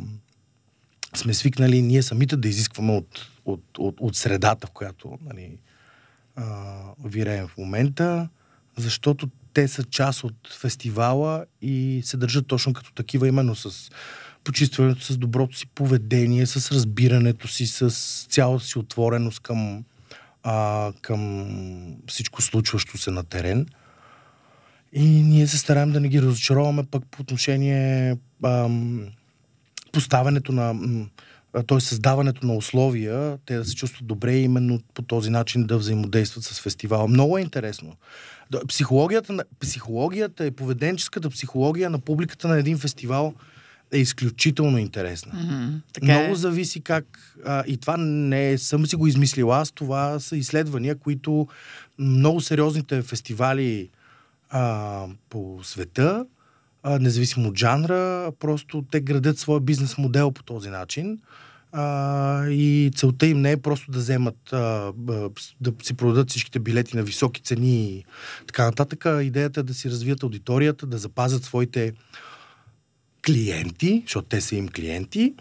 сме 1.15 1.35
свикнали 1.35 1.83
ние 1.83 2.03
самите 2.03 2.37
да 2.37 2.49
изискваме 2.49 2.93
от, 2.93 3.31
от, 3.45 3.63
от, 3.79 3.97
от 4.01 4.17
средата, 4.17 4.67
в 4.67 4.71
която 4.71 5.19
нали, 5.25 5.59
а, 6.37 6.77
виреем 7.05 7.49
в 7.49 7.59
момента, 7.59 8.29
защото 8.77 9.29
те 9.57 9.69
са 9.69 9.85
част 9.85 10.25
от 10.25 10.35
фестивала 10.61 11.45
и 11.63 12.03
се 12.05 12.17
държат 12.17 12.47
точно 12.47 12.73
като 12.73 12.93
такива, 12.93 13.29
именно 13.29 13.55
с 13.55 13.91
почистването, 14.45 15.05
с 15.05 15.17
доброто 15.17 15.57
си 15.57 15.67
поведение, 15.67 16.47
с 16.47 16.73
разбирането 16.73 17.49
си, 17.49 17.67
с 17.67 17.91
цялата 18.31 18.65
си 18.65 18.79
отвореност 18.79 19.41
към, 19.41 19.85
а, 20.43 20.93
към 21.03 21.47
всичко 22.07 22.43
случващо 22.43 22.99
се 22.99 23.11
на 23.11 23.25
терен. 23.25 23.67
И 24.93 25.05
ние 25.05 25.47
се 25.47 25.59
стараем 25.59 25.93
да 25.93 26.01
не 26.01 26.09
ги 26.09 26.23
разочароваме 26.23 26.85
пък 26.91 27.05
по 27.11 27.23
отношение 27.23 28.17
ам, 28.45 29.09
поставянето 29.93 30.53
на 30.53 30.75
т.е. 31.63 31.81
създаването 31.81 32.47
на 32.47 32.55
условия, 32.55 33.39
те 33.47 33.57
да 33.57 33.65
се 33.65 33.75
чувстват 33.75 34.07
добре 34.07 34.37
именно 34.37 34.81
по 34.95 35.03
този 35.03 35.31
начин 35.31 35.65
да 35.65 35.79
взаимодействат 35.79 36.45
с 36.45 36.61
фестивала. 36.61 37.09
Много 37.09 37.39
е 37.39 37.41
интересно. 37.41 37.97
Психологията, 38.69 39.45
психологията 39.61 40.47
и 40.47 40.51
поведенческата 40.51 41.31
психология 41.31 41.91
на 41.91 41.99
публиката 41.99 42.49
на 42.49 42.59
един 42.59 42.79
фестивал 42.79 43.35
е 43.93 43.99
изключително 43.99 44.79
интересна. 44.79 45.33
Mm-hmm, 45.33 45.81
така 45.93 46.07
Много 46.07 46.33
е. 46.33 46.37
зависи 46.37 46.81
как. 46.81 47.37
А, 47.45 47.65
и 47.67 47.77
това 47.77 47.97
не 47.97 48.59
съм 48.59 48.87
си 48.87 48.97
го 48.97 49.07
измислил 49.07 49.53
аз, 49.53 49.71
това 49.73 50.21
са 50.21 50.37
изследвания, 50.37 50.99
които 50.99 51.49
много 51.99 52.41
сериозните 52.41 53.03
фестивали 53.03 53.91
а, 54.51 55.05
по 55.31 55.61
света 55.63 56.27
а, 56.83 56.99
независимо 56.99 57.49
от 57.49 57.59
жанра, 57.59 58.33
просто 58.39 58.85
те 58.91 59.01
градят 59.01 59.39
своя 59.39 59.61
бизнес 59.61 59.99
модел 59.99 60.31
по 60.31 60.43
този 60.43 60.71
начин. 60.71 61.19
А, 61.79 62.49
и 62.49 62.91
целта 62.95 63.27
им 63.27 63.41
не 63.41 63.53
е 63.53 63.57
просто 63.57 63.91
да 63.91 63.99
вземат, 63.99 64.53
а, 64.53 64.93
да 65.61 65.73
си 65.83 65.95
продадат 65.95 66.31
всичките 66.31 66.59
билети 66.59 66.97
на 66.97 67.03
високи 67.03 67.43
цени 67.43 67.85
и 67.85 68.05
така 68.47 68.65
нататък. 68.65 69.05
Идеята 69.23 69.61
е 69.61 69.63
да 69.63 69.75
си 69.75 69.91
развият 69.91 70.23
аудиторията, 70.23 70.87
да 70.87 70.99
запазят 70.99 71.45
своите 71.45 71.93
клиенти, 73.27 74.03
защото 74.07 74.29
те 74.29 74.41
са 74.41 74.57
им 74.57 74.69
клиенти, 74.69 75.35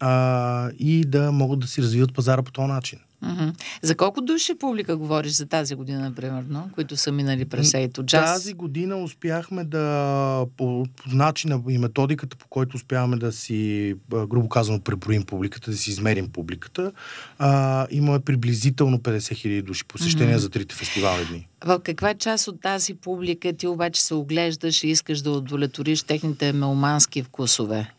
а, 0.00 0.70
и 0.78 1.04
да 1.04 1.32
могат 1.32 1.60
да 1.60 1.66
си 1.66 1.82
развиват 1.82 2.14
пазара 2.14 2.42
по 2.42 2.52
този 2.52 2.68
начин. 2.68 2.98
Mm-hmm. 3.24 3.54
За 3.82 3.96
колко 3.96 4.20
души 4.20 4.54
публика 4.58 4.96
говориш 4.96 5.32
за 5.32 5.46
тази 5.46 5.74
година, 5.74 6.12
примерно, 6.16 6.70
които 6.74 6.96
са 6.96 7.12
минали 7.12 7.44
през 7.44 7.74
Ейто 7.74 8.02
Джаз? 8.02 8.34
Тази 8.34 8.54
година 8.54 8.96
успяхме 8.96 9.64
да, 9.64 10.46
по, 10.56 10.86
по 10.96 11.10
начина 11.10 11.62
и 11.68 11.78
методиката, 11.78 12.36
по 12.36 12.48
който 12.48 12.76
успяваме 12.76 13.16
да 13.16 13.32
си, 13.32 13.94
грубо 14.10 14.48
казано, 14.48 14.80
преброим 14.80 15.22
публиката, 15.22 15.70
да 15.70 15.76
си 15.76 15.90
измерим 15.90 16.28
публиката, 16.28 16.92
а, 17.38 17.86
имаме 17.90 18.20
приблизително 18.20 18.98
50 18.98 19.34
хиляди 19.34 19.62
души 19.62 19.84
посещения 19.84 20.36
mm-hmm. 20.36 20.40
за 20.40 20.50
трите 20.50 20.74
фестивални 20.74 21.24
дни. 21.24 21.48
В 21.64 21.80
каква 21.84 22.14
част 22.14 22.48
от 22.48 22.60
тази 22.60 22.94
публика 22.94 23.52
ти 23.52 23.66
обаче 23.66 24.02
се 24.02 24.14
оглеждаш 24.14 24.84
и 24.84 24.88
искаш 24.88 25.20
да 25.20 25.30
удовлетвориш 25.30 26.02
техните 26.02 26.52
мелмански 26.52 27.22
вкусове? 27.22 27.92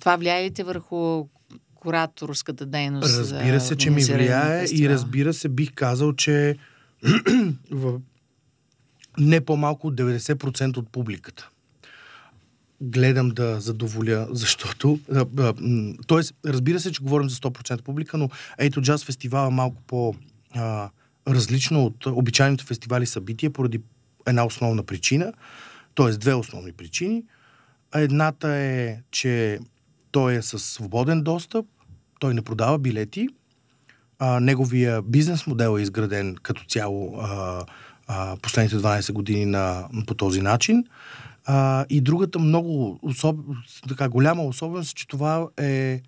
Това 0.00 0.16
влияе 0.16 0.50
ли 0.50 0.62
върху 0.62 1.26
кураторската 1.80 2.66
дейност? 2.66 3.18
Разбира 3.18 3.60
се, 3.60 3.76
че 3.76 3.90
ми 3.90 4.02
влияе 4.02 4.64
и 4.72 4.88
разбира 4.88 5.34
се, 5.34 5.48
бих 5.48 5.72
казал, 5.74 6.12
че 6.12 6.56
в 7.70 8.00
не 9.18 9.40
по-малко 9.40 9.86
от 9.86 9.94
90% 9.94 10.76
от 10.76 10.88
публиката 10.88 11.48
гледам 12.80 13.28
да 13.28 13.60
задоволя, 13.60 14.26
защото... 14.30 14.98
Тоест, 16.06 16.34
разбира 16.46 16.80
се, 16.80 16.92
че 16.92 17.02
говорим 17.02 17.28
за 17.28 17.36
100% 17.36 17.82
публика, 17.82 18.18
но 18.18 18.28
ето 18.58 18.82
джаз 18.82 19.04
фестивал 19.04 19.46
е 19.46 19.50
малко 19.50 19.82
по... 19.86 20.14
А, 20.54 20.90
различно 21.28 21.84
от 21.84 22.06
обичайните 22.06 22.64
фестивали 22.64 23.06
събития 23.06 23.50
поради 23.50 23.80
една 24.26 24.46
основна 24.46 24.82
причина, 24.82 25.32
т.е. 25.94 26.10
две 26.10 26.34
основни 26.34 26.72
причини. 26.72 27.24
Едната 27.94 28.48
е, 28.48 28.98
че 29.10 29.58
той 30.10 30.34
е 30.34 30.42
със 30.42 30.64
свободен 30.64 31.22
достъп, 31.22 31.66
той 32.18 32.34
не 32.34 32.42
продава 32.42 32.78
билети, 32.78 33.28
а, 34.18 34.40
неговия 34.40 35.02
бизнес 35.02 35.46
модел 35.46 35.78
е 35.78 35.82
изграден 35.82 36.36
като 36.42 36.64
цяло 36.64 37.18
а, 37.20 37.64
а, 38.06 38.36
последните 38.42 38.76
12 38.76 39.12
години 39.12 39.46
на, 39.46 39.88
по 40.06 40.14
този 40.14 40.42
начин. 40.42 40.84
А, 41.44 41.86
и 41.90 42.00
другата 42.00 42.38
много 42.38 42.98
особ... 43.02 43.36
така, 43.88 44.08
голяма 44.08 44.42
особеност, 44.42 44.96
че 44.96 45.08
това 45.08 45.48
е 45.56 46.00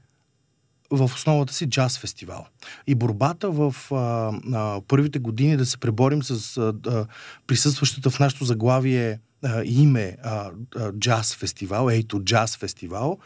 в 0.90 1.04
основата 1.04 1.54
си 1.54 1.71
джаз 1.71 1.99
фестивал. 1.99 2.47
И 2.87 2.94
борбата 2.94 3.50
в 3.50 3.75
а, 3.90 4.32
а, 4.52 4.80
първите 4.88 5.18
години 5.18 5.56
да 5.56 5.66
се 5.66 5.78
преборим 5.78 6.23
с 6.23 6.56
а, 6.56 6.75
а, 6.87 7.06
присъстващата 7.47 8.11
в 8.11 8.21
нашото 8.21 8.44
заглавие 8.44 9.21
а, 9.44 9.62
име 9.64 10.16
а, 10.23 10.50
а, 10.76 10.92
джаз 10.92 11.35
фестивал, 11.35 11.88
ейто 11.88 12.21
джаз 12.21 12.56
фестивал, 12.56 13.18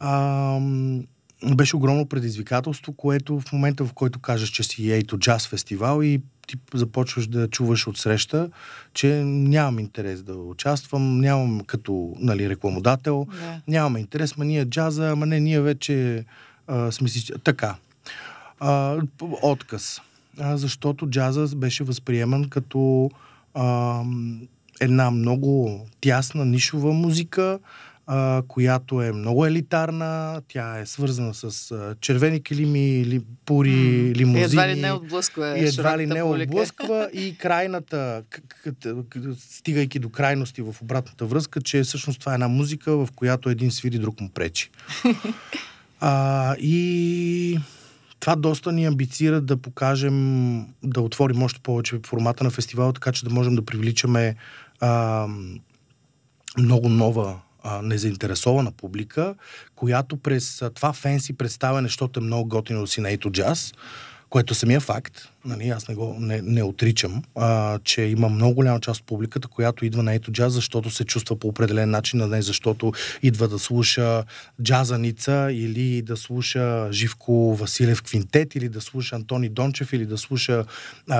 а, 0.00 0.60
беше 1.54 1.76
огромно 1.76 2.06
предизвикателство, 2.06 2.92
което 2.92 3.40
в 3.40 3.52
момента, 3.52 3.84
в 3.84 3.92
който 3.92 4.18
кажеш, 4.18 4.48
че 4.48 4.62
си 4.62 4.92
ейто 4.92 5.18
джаз 5.18 5.48
фестивал 5.48 6.02
и 6.02 6.20
ти 6.46 6.56
започваш 6.74 7.26
да 7.26 7.48
чуваш 7.48 7.86
от 7.86 7.98
среща, 7.98 8.50
че 8.94 9.24
нямам 9.24 9.78
интерес 9.78 10.22
да 10.22 10.34
участвам, 10.34 11.20
нямам 11.20 11.60
като 11.66 12.14
нали, 12.18 12.48
рекламодател, 12.48 13.26
yeah. 13.30 13.60
нямам 13.68 13.96
интерес, 13.96 14.36
ма 14.36 14.44
ние 14.44 14.64
джаза, 14.64 15.10
ама 15.10 15.26
не, 15.26 15.40
ние 15.40 15.60
вече 15.60 16.24
а, 16.66 16.92
сме 16.92 17.08
си... 17.08 17.32
Така. 17.44 17.74
А, 18.60 18.96
отказ. 19.42 20.00
А, 20.38 20.56
защото 20.56 21.06
джаза 21.06 21.56
беше 21.56 21.84
възприеман 21.84 22.48
като 22.48 23.10
а, 23.54 24.02
една 24.80 25.10
много 25.10 25.80
тясна 26.00 26.44
нишова 26.44 26.92
музика, 26.92 27.58
а, 28.12 28.42
която 28.48 29.02
е 29.02 29.12
много 29.12 29.46
елитарна. 29.46 30.42
Тя 30.48 30.78
е 30.78 30.86
свързана 30.86 31.34
с 31.34 31.70
а, 31.70 31.94
червени 32.00 32.42
килими, 32.42 33.04
ли, 33.06 33.22
пури, 33.44 33.70
mm. 33.70 34.14
лимузини. 34.14 34.40
И 34.40 34.44
едва 34.44 34.68
ли 34.68 34.80
не 34.80 34.92
отблъсква. 34.92 35.58
И 35.58 35.64
едва 35.64 35.98
ли 35.98 36.06
не 36.06 36.22
отблъсква. 36.22 37.10
И 37.14 37.36
крайната, 37.38 38.22
стигайки 39.38 39.98
до 39.98 40.10
крайности 40.10 40.62
в 40.62 40.74
обратната 40.82 41.26
връзка, 41.26 41.60
че 41.60 41.82
всъщност 41.82 42.20
това 42.20 42.32
е 42.32 42.34
една 42.34 42.48
музика, 42.48 42.96
в 42.96 43.08
която 43.16 43.48
един 43.50 43.70
свири, 43.70 43.98
друг 43.98 44.20
му 44.20 44.28
пречи. 44.28 44.70
а, 46.00 46.54
и 46.56 47.58
това 48.20 48.36
доста 48.36 48.72
ни 48.72 48.84
амбицира 48.84 49.40
да 49.40 49.56
покажем, 49.56 50.66
да 50.82 51.00
отворим 51.00 51.42
още 51.42 51.60
повече 51.60 52.00
формата 52.06 52.44
на 52.44 52.50
фестивала, 52.50 52.92
така 52.92 53.12
че 53.12 53.24
да 53.24 53.30
можем 53.30 53.54
да 53.54 53.64
привличаме 53.64 54.36
а, 54.80 55.26
много 56.58 56.88
нова 56.88 57.40
незаинтересована 57.82 58.72
публика, 58.72 59.34
която 59.76 60.16
през 60.16 60.62
а, 60.62 60.70
това 60.70 60.92
фенси 60.92 61.32
представяне, 61.32 61.88
защото 61.88 62.20
е 62.20 62.22
много 62.22 62.48
готино 62.48 62.86
си 62.86 63.00
на 63.00 63.10
Ето 63.10 63.30
Джаз, 63.30 63.72
което 64.30 64.52
е 64.52 64.54
самия 64.54 64.80
факт, 64.80 65.28
нали, 65.44 65.68
аз 65.68 65.88
не, 65.88 65.94
го, 65.94 66.16
не, 66.18 66.42
не 66.42 66.62
отричам, 66.62 67.22
а, 67.34 67.78
че 67.78 68.02
има 68.02 68.28
много 68.28 68.54
голяма 68.54 68.80
част 68.80 69.00
от 69.00 69.06
публиката, 69.06 69.48
която 69.48 69.84
идва 69.84 70.02
на 70.02 70.14
ето 70.14 70.32
джаз, 70.32 70.52
защото 70.52 70.90
се 70.90 71.04
чувства 71.04 71.36
по 71.36 71.48
определен 71.48 71.90
начин, 71.90 72.20
а 72.20 72.26
не 72.26 72.42
защото 72.42 72.92
идва 73.22 73.48
да 73.48 73.58
слуша 73.58 74.24
джазаница 74.62 75.48
или 75.52 76.02
да 76.02 76.16
слуша 76.16 76.88
Живко 76.92 77.54
Василев 77.54 78.02
квинтет, 78.02 78.54
или 78.54 78.68
да 78.68 78.80
слуша 78.80 79.16
Антони 79.16 79.48
Дончев, 79.48 79.92
или 79.92 80.06
да 80.06 80.18
слуша 80.18 80.64
а, 81.10 81.18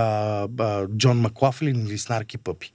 а, 0.59 0.87
Джон 0.97 1.21
Маклафлин 1.21 1.87
или 1.87 1.99
Снарки 1.99 2.39
Пъпи. 2.39 2.73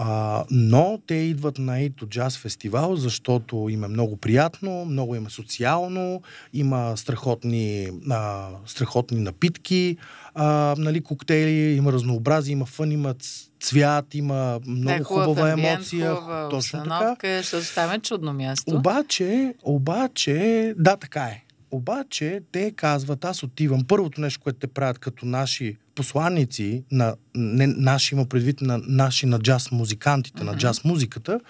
А, 0.00 0.44
но 0.50 0.98
те 1.06 1.14
идват 1.14 1.58
на 1.58 1.80
Ито 1.80 2.06
Джаз 2.06 2.38
фестивал, 2.38 2.96
защото 2.96 3.68
им 3.70 3.84
е 3.84 3.88
много 3.88 4.16
приятно, 4.16 4.84
много 4.84 5.14
им 5.14 5.26
е 5.26 5.30
социално, 5.30 6.22
има 6.54 6.96
страхотни, 6.96 7.88
а, 8.10 8.48
страхотни 8.66 9.20
напитки, 9.20 9.96
а, 10.34 10.74
нали, 10.78 11.00
коктейли, 11.00 11.76
има 11.76 11.92
разнообразие, 11.92 12.52
има 12.52 12.66
фън, 12.66 12.92
има 12.92 13.14
цвят, 13.60 14.14
има 14.14 14.60
много 14.66 14.98
да, 14.98 15.04
хубава 15.04 15.50
амбиент, 15.50 15.74
емоция. 15.74 16.14
Хубава 16.14 16.48
точно 16.48 16.82
така. 16.84 17.42
Ще 17.42 17.56
оставяме 17.56 17.98
чудно 17.98 18.32
място. 18.32 18.74
Обаче, 18.76 19.54
обаче, 19.62 20.74
да, 20.76 20.96
така 20.96 21.22
е. 21.22 21.44
Обаче 21.70 22.40
те 22.52 22.70
казват, 22.70 23.24
аз 23.24 23.42
отивам. 23.42 23.84
Първото 23.84 24.20
нещо, 24.20 24.40
което 24.40 24.58
те 24.58 24.66
правят 24.66 24.98
като 24.98 25.26
наши 25.26 25.76
посланици, 25.94 26.84
на, 26.90 27.16
не, 27.34 27.66
наши 27.66 28.14
има 28.14 28.26
предвид 28.26 28.60
на 28.60 28.80
наши 28.86 29.26
на 29.26 29.38
джаз 29.38 29.70
музикантите, 29.70 30.42
mm-hmm. 30.42 30.44
на 30.44 30.56
джаз 30.56 30.84
музиката, 30.84 31.40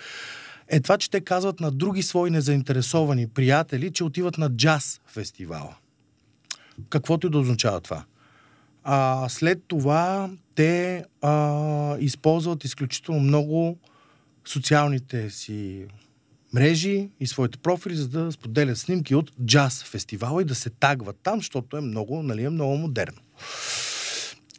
е 0.68 0.80
това, 0.80 0.98
че 0.98 1.10
те 1.10 1.20
казват 1.20 1.60
на 1.60 1.70
други 1.70 2.02
свои 2.02 2.30
незаинтересовани 2.30 3.26
приятели, 3.26 3.90
че 3.90 4.04
отиват 4.04 4.38
на 4.38 4.50
джаз 4.50 5.00
фестивала. 5.06 5.76
Каквото 6.88 7.26
и 7.26 7.30
да 7.30 7.38
означава 7.38 7.80
това. 7.80 8.04
А, 8.84 9.28
след 9.28 9.62
това 9.68 10.30
те 10.54 11.04
а, 11.22 11.96
използват 11.98 12.64
изключително 12.64 13.20
много 13.20 13.78
социалните 14.44 15.30
си 15.30 15.86
мрежи 16.54 17.08
и 17.20 17.26
своите 17.26 17.58
профили, 17.58 17.96
за 17.96 18.08
да 18.08 18.32
споделят 18.32 18.78
снимки 18.78 19.14
от 19.14 19.32
джаз 19.44 19.84
фестивала 19.84 20.42
и 20.42 20.44
да 20.44 20.54
се 20.54 20.70
тагват 20.70 21.16
там, 21.22 21.38
защото 21.38 21.76
е 21.76 21.80
много, 21.80 22.22
нали, 22.22 22.44
е 22.44 22.50
много 22.50 22.76
модерно. 22.76 23.18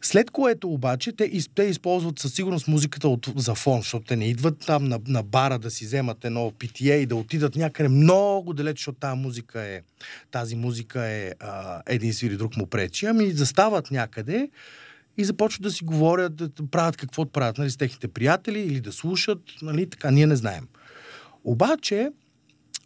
След 0.02 0.32
което 0.32 0.70
обаче 0.70 1.12
те, 1.12 1.32
те 1.56 1.64
използват 1.64 2.20
със 2.20 2.34
сигурност 2.34 2.68
музиката 2.68 3.10
от, 3.10 3.30
за 3.36 3.56
фон, 3.56 3.82
защото 3.82 4.06
те 4.06 4.16
не 4.16 4.26
идват 4.26 4.60
там 4.66 4.86
на, 4.86 5.00
на 5.08 5.24
бара 5.24 5.60
да 5.60 5.72
си 5.72 5.86
вземат 5.86 6.26
едно 6.26 6.52
питие 6.60 6.96
и 6.96 7.06
да 7.06 7.16
отидат 7.16 7.56
някъде 7.56 7.90
много 7.90 8.54
далеч, 8.54 8.78
защото 8.78 9.00
тази 9.00 9.20
музика 9.20 9.62
е, 9.62 9.82
тази 10.32 10.56
музика 10.56 11.06
е 11.06 11.34
а, 11.40 11.82
един 11.88 12.14
свири, 12.14 12.38
друг 12.38 12.58
му 12.58 12.68
пречи. 12.68 13.06
Ами 13.06 13.32
застават 13.32 13.92
някъде 13.92 14.50
и 15.18 15.24
започват 15.24 15.64
да 15.64 15.72
си 15.72 15.84
говорят, 15.84 16.36
да 16.36 16.50
правят 16.72 16.98
какво 16.98 17.26
правят 17.26 17.58
нали, 17.58 17.70
с 17.70 17.78
техните 17.78 18.08
приятели 18.08 18.60
или 18.60 18.80
да 18.82 18.92
слушат, 18.92 19.42
нали, 19.62 19.90
така, 19.90 20.12
ние 20.12 20.28
не 20.28 20.36
знаем. 20.36 20.68
Обаче, 21.50 22.12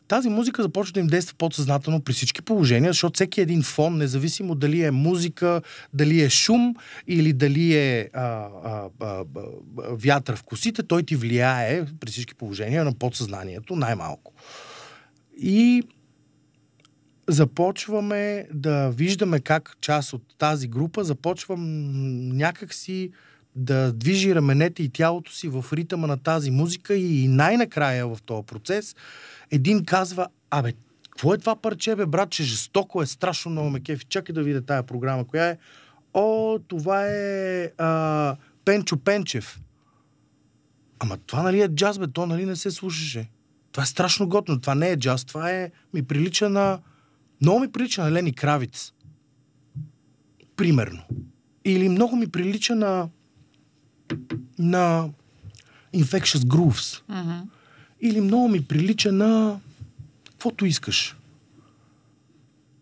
тази 0.08 0.30
музика 0.30 0.64
започва 0.64 0.94
да 0.94 1.00
им 1.00 1.08
действа 1.08 1.36
подсъзнателно 1.38 2.02
при 2.02 2.14
всички 2.14 2.42
положения, 2.42 2.90
защото 2.90 3.14
всеки 3.14 3.42
един 3.42 3.64
фон, 3.64 3.98
независимо 3.98 4.56
дали 4.56 4.84
е 4.84 4.92
музика, 4.92 5.62
дали 5.94 6.22
е 6.22 6.30
шум 6.30 6.76
или 7.08 7.34
дали 7.34 7.76
е 7.76 8.10
а, 8.14 8.22
а, 8.22 8.90
а, 9.00 9.24
вятър 9.78 10.36
в 10.36 10.44
косите, 10.44 10.84
той 10.84 11.04
ти 11.04 11.16
влияе 11.16 11.86
при 12.00 12.12
всички 12.12 12.36
положения 12.36 12.86
на 12.86 12.94
подсъзнанието 12.94 13.76
най-малко. 13.76 14.34
И 15.38 15.84
започваме 17.28 18.48
да 18.54 18.90
виждаме 18.90 19.40
как 19.40 19.78
част 19.82 20.14
от 20.14 20.24
тази 20.38 20.68
група 20.68 21.04
започва 21.04 21.58
някакси 21.58 23.12
да 23.56 23.94
движи 23.94 24.36
раменете 24.36 24.84
и 24.84 24.90
тялото 24.90 25.34
си 25.34 25.48
в 25.48 25.66
ритъма 25.74 26.08
на 26.08 26.18
тази 26.18 26.52
музика 26.52 26.96
и 26.96 27.28
най-накрая 27.28 28.08
в 28.08 28.18
този 28.26 28.46
процес 28.46 28.96
един 29.52 29.86
казва, 29.86 30.28
абе, 30.52 30.74
какво 31.10 31.34
е 31.34 31.38
това 31.38 31.56
парче, 31.56 31.96
бе, 31.96 32.06
брат, 32.06 32.30
че 32.30 32.44
жестоко 32.44 33.02
е, 33.02 33.06
страшно 33.06 33.52
много 33.52 33.70
ме 33.70 33.80
кефи. 33.80 34.06
Чакай 34.06 34.34
да 34.34 34.44
видя 34.44 34.62
тая 34.62 34.84
програма. 34.84 35.28
Коя 35.28 35.48
е? 35.48 35.58
О, 36.14 36.60
това 36.68 37.08
е 37.08 37.72
а, 37.78 38.36
Пенчо 38.66 38.98
Пенчев. 38.98 39.60
Ама 41.00 41.18
това 41.18 41.44
нали 41.44 41.62
е 41.62 41.68
джаз, 41.68 42.00
бе, 42.00 42.08
то 42.08 42.26
нали 42.26 42.46
не 42.46 42.56
се 42.56 42.72
слушаше. 42.72 43.30
Това 43.72 43.84
е 43.84 43.86
страшно 43.86 44.30
готно. 44.30 44.62
Това 44.62 44.76
не 44.76 44.90
е 44.90 44.98
джаз, 44.98 45.26
това 45.26 45.52
е... 45.52 45.72
Ми 45.94 46.04
прилича 46.04 46.50
на... 46.50 46.80
Много 47.42 47.60
ми 47.60 47.72
прилича 47.72 48.04
на 48.04 48.12
Лени 48.12 48.34
Кравиц. 48.34 48.94
Примерно. 50.56 51.02
Или 51.66 51.90
много 51.90 52.16
ми 52.16 52.28
прилича 52.28 52.76
на... 52.76 53.10
на... 54.60 55.10
Infectious 55.96 56.44
Grooves. 56.44 57.02
Mm-hmm. 57.12 57.42
Или 58.02 58.22
много 58.22 58.48
ми 58.48 58.66
прилича 58.66 59.12
на... 59.12 59.60
Каквото 60.30 60.66
искаш. 60.66 61.18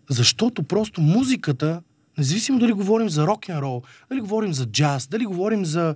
Защото 0.10 0.64
просто 0.64 1.02
музиката, 1.02 1.82
независимо 2.18 2.60
дали 2.60 2.74
говорим 2.74 3.10
за 3.10 3.28
рок 3.28 3.48
н 3.48 3.62
рол, 3.62 3.84
дали 4.10 4.20
говорим 4.20 4.54
за 4.54 4.66
джаз, 4.66 5.08
дали 5.08 5.26
говорим 5.26 5.66
за 5.66 5.96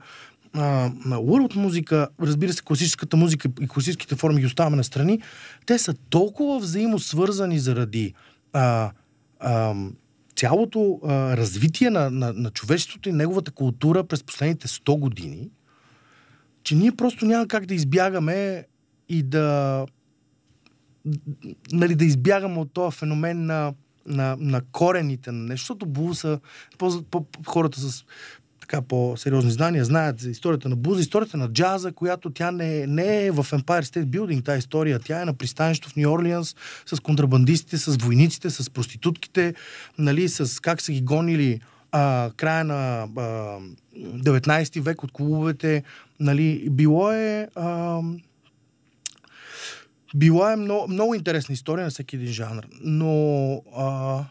а, 0.54 0.92
на 1.06 1.18
world 1.18 1.56
музика, 1.56 2.08
разбира 2.22 2.54
се, 2.54 2.62
класическата 2.62 3.18
музика 3.18 3.50
и 3.62 3.68
класическите 3.68 4.16
форми 4.16 4.40
ги 4.40 4.46
оставяме 4.46 4.78
на 4.78 4.84
страни, 4.84 5.22
те 5.66 5.78
са 5.78 5.94
толкова 5.94 6.60
взаимосвързани 6.60 7.60
заради 7.60 8.14
а, 8.54 8.92
а, 9.40 9.76
цялото 10.36 11.00
а, 11.04 11.38
развитие 11.38 11.89
на, 11.89 12.10
на, 12.10 12.34
на 12.34 12.50
човечеството 12.50 13.10
и 13.10 13.13
неговата 13.13 13.52
култура 13.52 14.04
през 14.04 14.24
последните 14.24 14.67
100 14.67 15.00
години, 15.00 15.50
че 16.63 16.76
ние 16.76 16.91
просто 16.91 17.26
няма 17.26 17.48
как 17.48 17.65
да 17.65 17.74
избягаме 17.74 18.65
и 19.10 19.24
да 19.24 19.86
нали, 21.71 21.95
да 21.95 22.06
избягаме 22.06 22.60
от 22.60 22.74
този 22.74 22.98
феномен 22.98 23.45
на, 23.45 23.74
на, 24.08 24.38
на 24.39 24.62
корените 24.71 25.32
на 25.32 25.43
нещо, 25.43 25.63
защото 25.63 25.86
блуса, 25.86 26.39
по, 26.78 27.04
по, 27.12 27.26
хората 27.48 27.80
с 27.80 28.06
така 28.65 28.82
по-сериозни 28.82 29.51
знания 29.51 29.86
знаят 29.86 30.19
за 30.19 30.30
историята 30.30 30.69
на 30.69 30.75
Буза, 30.75 31.01
историята 31.01 31.38
на 31.38 31.49
джаза, 31.49 31.91
която 31.91 32.30
тя 32.30 32.51
не, 32.51 32.88
не 32.88 33.25
е 33.25 33.32
в 33.32 33.43
Empire 33.43 33.84
State 33.84 34.06
Building, 34.06 34.45
тази 34.45 34.60
история. 34.60 34.99
Тя 34.99 35.21
е 35.21 35.25
на 35.25 35.34
пристанището 35.34 35.89
в 35.89 35.95
Нью 35.95 36.12
Орлианс 36.12 36.56
с 36.86 36.99
контрабандистите, 36.99 37.78
с 37.78 37.95
войниците, 37.95 38.49
с 38.49 38.69
проститутките, 38.69 39.54
нали, 39.97 40.30
с 40.30 40.62
как 40.62 40.82
са 40.82 40.91
ги 40.91 41.01
гонили 41.01 41.62
а, 41.91 42.32
края 42.38 42.63
на 42.63 43.08
а, 43.17 43.60
19 43.97 44.82
век 44.82 45.04
от 45.04 45.12
клубовете. 45.12 45.84
Нали, 46.19 46.69
било 46.69 47.12
е... 47.12 47.47
А, 47.56 48.01
била 50.15 50.54
е 50.54 50.56
много, 50.56 50.88
много 50.88 51.15
интересна 51.15 51.54
история 51.54 51.84
на 51.84 51.91
всеки 51.91 52.15
един 52.15 52.34
жанр, 52.34 52.63
но 52.82 53.62
а, 53.78 54.23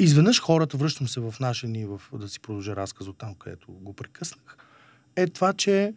изведнъж 0.00 0.40
хората, 0.40 0.76
връщам 0.76 1.08
се 1.08 1.20
в 1.20 1.34
нашия 1.40 1.70
ни, 1.70 1.86
в, 1.86 2.00
да 2.12 2.28
си 2.28 2.40
продължа 2.40 2.76
разказ 2.76 3.06
от 3.06 3.18
там, 3.18 3.34
където 3.34 3.72
го 3.72 3.92
прекъснах, 3.92 4.56
е 5.16 5.26
това, 5.26 5.52
че 5.52 5.94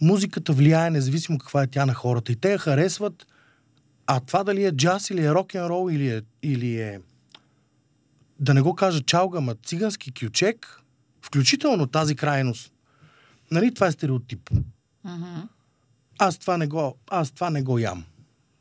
музиката 0.00 0.52
влияе 0.52 0.90
независимо 0.90 1.38
каква 1.38 1.62
е 1.62 1.66
тя 1.66 1.86
на 1.86 1.94
хората. 1.94 2.32
И 2.32 2.36
те 2.36 2.52
я 2.52 2.58
харесват, 2.58 3.26
а 4.06 4.20
това 4.20 4.44
дали 4.44 4.64
е 4.64 4.72
джаз 4.72 5.10
или 5.10 5.24
е 5.24 5.30
рок 5.30 5.54
н 5.54 5.68
рол 5.68 5.90
или 5.90 6.08
е, 6.08 6.22
или 6.42 6.80
е 6.80 7.00
да 8.40 8.54
не 8.54 8.60
го 8.62 8.74
кажа 8.74 9.00
чалга, 9.00 9.40
ма 9.40 9.54
цигански 9.54 10.12
кючек, 10.12 10.80
включително 11.22 11.86
тази 11.86 12.16
крайност. 12.16 12.72
Нали, 13.50 13.74
това 13.74 13.86
е 13.86 13.92
стереотип. 13.92 14.50
Mm-hmm. 15.06 15.48
Аз 16.18 16.38
това 16.38 16.56
не 16.56 16.66
го, 16.66 16.96
аз 17.10 17.30
това 17.30 17.50
не 17.50 17.62
го 17.62 17.78
ям, 17.78 18.04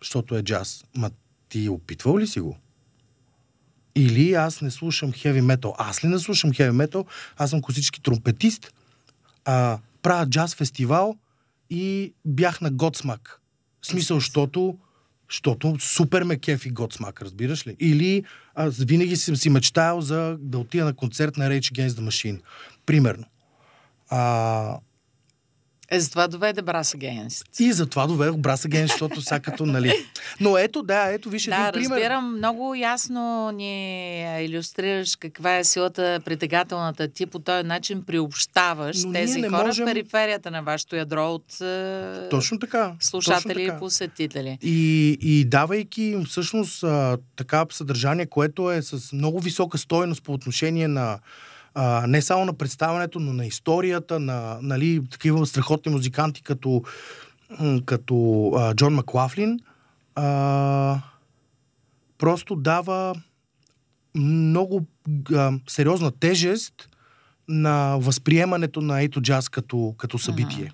защото 0.01 0.35
е 0.35 0.43
джаз. 0.43 0.83
Ма 0.95 1.11
ти 1.49 1.69
опитвал 1.69 2.17
ли 2.17 2.27
си 2.27 2.39
го? 2.39 2.57
Или 3.95 4.33
аз 4.33 4.61
не 4.61 4.71
слушам 4.71 5.13
хеви 5.13 5.41
метал. 5.41 5.75
Аз 5.77 6.03
ли 6.03 6.07
не 6.07 6.19
слушам 6.19 6.53
хеви 6.53 6.71
метал? 6.71 7.05
Аз 7.37 7.49
съм 7.49 7.61
класически 7.61 8.01
тромпетист, 8.01 8.73
а, 9.45 9.79
правя 10.01 10.29
джаз 10.29 10.55
фестивал 10.55 11.15
и 11.69 12.13
бях 12.25 12.61
на 12.61 12.71
Готсмак. 12.71 13.41
В 13.81 13.87
смисъл, 13.87 14.17
защото 14.17 14.77
защото 15.29 15.79
супер 15.79 16.23
ме 16.23 16.37
кефи 16.37 16.69
Готсмак, 16.69 17.21
разбираш 17.21 17.67
ли? 17.67 17.75
Или 17.79 18.23
аз 18.55 18.77
винаги 18.77 19.15
съм 19.15 19.35
си 19.35 19.49
мечтаял 19.49 20.01
за 20.01 20.37
да 20.39 20.57
отида 20.57 20.85
на 20.85 20.93
концерт 20.93 21.37
на 21.37 21.49
Rage 21.49 21.71
Against 21.73 21.89
the 21.89 22.07
Machine. 22.07 22.41
Примерно. 22.85 23.25
А, 24.09 24.79
Е, 25.89 25.99
затова 25.99 26.27
доведе 26.27 26.61
Brass 26.61 26.97
Against. 26.97 27.61
и 27.61 27.73
затова 27.73 28.07
доведох 28.07 28.35
Brass 28.35 28.69
Against, 28.69 28.87
защото 28.87 29.21
сега 29.21 29.39
като, 29.39 29.65
нали... 29.65 29.93
Но 30.39 30.57
ето, 30.57 30.83
да, 30.83 31.03
ето, 31.05 31.29
виж 31.29 31.47
един 31.47 31.59
Да, 31.59 31.71
пример. 31.71 31.89
разбирам. 31.89 32.37
Много 32.37 32.75
ясно 32.75 33.51
ни 33.51 34.19
иллюстрираш 34.45 35.15
каква 35.15 35.57
е 35.57 35.63
силата 35.63 36.19
притегателната 36.25 37.07
ти. 37.07 37.25
По 37.25 37.39
този 37.39 37.63
начин 37.63 38.03
приобщаваш 38.03 39.03
Но 39.03 39.11
тези 39.13 39.41
хора 39.41 39.65
можем- 39.65 39.85
в 39.85 39.87
периферията 39.87 40.51
на 40.51 40.61
вашето 40.61 40.95
ядро 40.95 41.27
от 41.27 41.45
Точно 42.29 42.59
така. 42.59 42.93
слушатели 42.99 43.41
точно 43.43 43.61
и 43.61 43.67
така. 43.67 43.79
посетители. 43.79 44.57
И, 44.61 44.77
и 45.21 45.45
давайки 45.45 46.03
им 46.03 46.25
всъщност 46.25 46.83
така 47.35 47.65
съдържание, 47.71 48.25
което 48.25 48.71
е 48.71 48.81
с 48.81 49.13
много 49.13 49.39
висока 49.39 49.77
стойност 49.77 50.23
по 50.23 50.33
отношение 50.33 50.87
на 50.87 51.19
а, 51.75 52.07
не 52.07 52.21
само 52.21 52.45
на 52.45 52.53
представянето, 52.53 53.19
но 53.19 53.33
на 53.33 53.45
историята, 53.45 54.19
на 54.19 54.57
нали, 54.61 55.01
такива 55.11 55.45
страхотни 55.45 55.91
музиканти 55.91 56.43
като, 56.43 56.83
като 57.85 58.51
а, 58.55 58.75
Джон 58.75 58.93
Маклафлин, 58.93 59.59
а, 60.15 61.01
просто 62.17 62.55
дава 62.55 63.15
много 64.15 64.85
а, 65.35 65.53
сериозна 65.67 66.11
тежест 66.11 66.89
на 67.47 67.97
възприемането 67.99 68.81
на 68.81 69.01
ето 69.01 69.21
джаз 69.21 69.49
като, 69.49 69.95
като 69.97 70.17
събитие. 70.17 70.71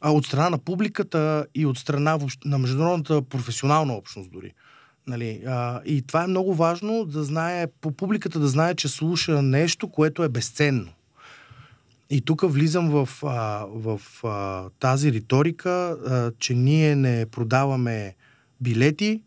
А 0.00 0.12
от 0.12 0.26
страна 0.26 0.50
на 0.50 0.58
публиката 0.58 1.46
и 1.54 1.66
от 1.66 1.78
страна 1.78 2.18
на 2.44 2.58
международната 2.58 3.22
професионална 3.22 3.92
общност 3.92 4.30
дори. 4.30 4.52
Нали, 5.08 5.42
а, 5.46 5.80
и 5.84 6.02
това 6.02 6.24
е 6.24 6.26
много 6.26 6.54
важно 6.54 7.04
да 7.04 7.24
знае, 7.24 7.66
по 7.80 7.92
публиката 7.92 8.40
да 8.40 8.48
знае, 8.48 8.74
че 8.74 8.88
слуша 8.88 9.42
нещо, 9.42 9.88
което 9.88 10.24
е 10.24 10.28
безценно. 10.28 10.88
И 12.10 12.20
тук 12.20 12.52
влизам 12.52 12.90
в, 12.90 13.08
а, 13.22 13.66
в 13.68 14.00
а, 14.24 14.68
тази 14.80 15.12
риторика, 15.12 15.70
а, 15.70 16.32
че 16.38 16.54
ние 16.54 16.96
не 16.96 17.26
продаваме 17.26 18.14
билети, 18.60 19.22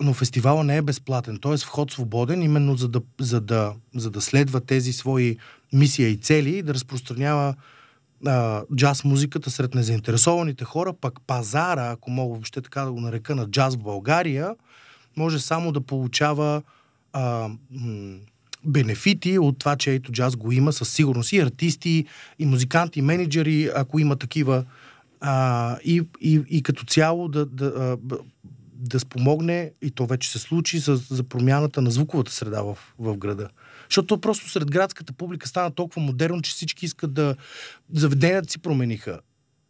но 0.00 0.12
фестивала 0.12 0.64
не 0.64 0.76
е 0.76 0.82
безплатен. 0.82 1.38
Е 1.52 1.58
с 1.58 1.64
вход 1.64 1.90
свободен, 1.90 2.42
именно 2.42 2.76
за 2.76 2.88
да, 2.88 3.00
за 3.20 3.40
да, 3.40 3.74
за 3.94 4.10
да 4.10 4.20
следва 4.20 4.60
тези 4.60 4.92
свои 4.92 5.36
мисия 5.72 6.08
и 6.08 6.16
цели 6.16 6.56
и 6.56 6.62
да 6.62 6.74
разпространява 6.74 7.54
а, 8.26 8.62
джаз 8.76 9.04
музиката 9.04 9.50
сред 9.50 9.74
незаинтересованите 9.74 10.64
хора, 10.64 10.92
пък 11.00 11.20
пазара, 11.26 11.90
ако 11.90 12.10
мога 12.10 12.34
въобще 12.34 12.60
така 12.62 12.82
да 12.82 12.92
го 12.92 13.00
нарека 13.00 13.34
на 13.34 13.50
джаз 13.50 13.74
в 13.74 13.78
България, 13.78 14.54
може 15.18 15.38
само 15.38 15.72
да 15.72 15.80
получава 15.80 16.62
а, 17.12 17.48
м- 17.70 18.16
бенефити 18.64 19.38
от 19.38 19.58
това, 19.58 19.76
че 19.76 19.94
ето 19.94 20.12
джаз 20.12 20.36
го 20.36 20.52
има 20.52 20.72
със 20.72 20.88
сигурност. 20.88 21.32
И 21.32 21.38
артисти, 21.38 22.04
и 22.38 22.46
музиканти, 22.46 22.98
и 22.98 23.02
менеджери, 23.02 23.70
ако 23.74 23.98
има 23.98 24.16
такива. 24.16 24.64
А, 25.20 25.76
и, 25.84 26.02
и, 26.20 26.42
и 26.48 26.62
като 26.62 26.84
цяло 26.84 27.28
да, 27.28 27.46
да, 27.46 27.96
да 28.72 29.00
спомогне, 29.00 29.72
и 29.82 29.90
то 29.90 30.06
вече 30.06 30.30
се 30.30 30.38
случи, 30.38 30.78
за, 30.78 30.96
за 30.96 31.24
промяната 31.24 31.82
на 31.82 31.90
звуковата 31.90 32.32
среда 32.32 32.62
в, 32.62 32.78
в 32.98 33.16
града. 33.16 33.48
Защото 33.88 34.20
просто 34.20 34.50
сред 34.50 34.70
градската 34.70 35.12
публика 35.12 35.48
стана 35.48 35.70
толкова 35.70 36.02
модерно, 36.02 36.42
че 36.42 36.50
всички 36.50 36.84
искат 36.84 37.14
да... 37.14 37.36
Заведенията 37.94 38.50
си 38.50 38.58
промениха. 38.58 39.20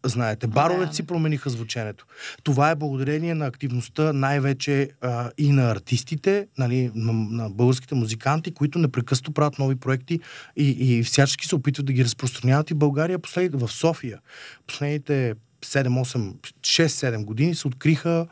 Знаете, 0.04 0.46
баровете 0.46 0.88
Да. 0.88 0.94
си 0.94 1.06
промениха 1.06 1.50
звученето. 1.50 2.06
Това 2.42 2.70
е 2.70 2.74
благодарение 2.74 3.34
на 3.34 3.46
активността 3.46 4.12
най-вече 4.12 4.90
а, 5.00 5.30
и 5.38 5.52
на 5.52 5.70
артистите, 5.70 6.46
нали, 6.58 6.90
на, 6.94 7.12
на 7.12 7.50
българските 7.50 7.94
музиканти, 7.94 8.54
които 8.54 8.78
непрекъснато 8.78 9.32
правят 9.32 9.58
нови 9.58 9.76
проекти 9.76 10.20
и, 10.56 10.68
и 10.68 11.02
всячески 11.02 11.46
се 11.46 11.54
опитват 11.54 11.86
да 11.86 11.92
ги 11.92 12.04
разпространяват 12.04 12.70
и 12.70 12.74
България, 12.74 13.18
послед, 13.18 13.60
в 13.60 13.68
София. 13.68 14.18
Последните 14.66 15.34
7-8, 15.62 16.34
6-7 16.60 17.24
години 17.24 17.54
се 17.54 17.68
откриха 17.68 18.26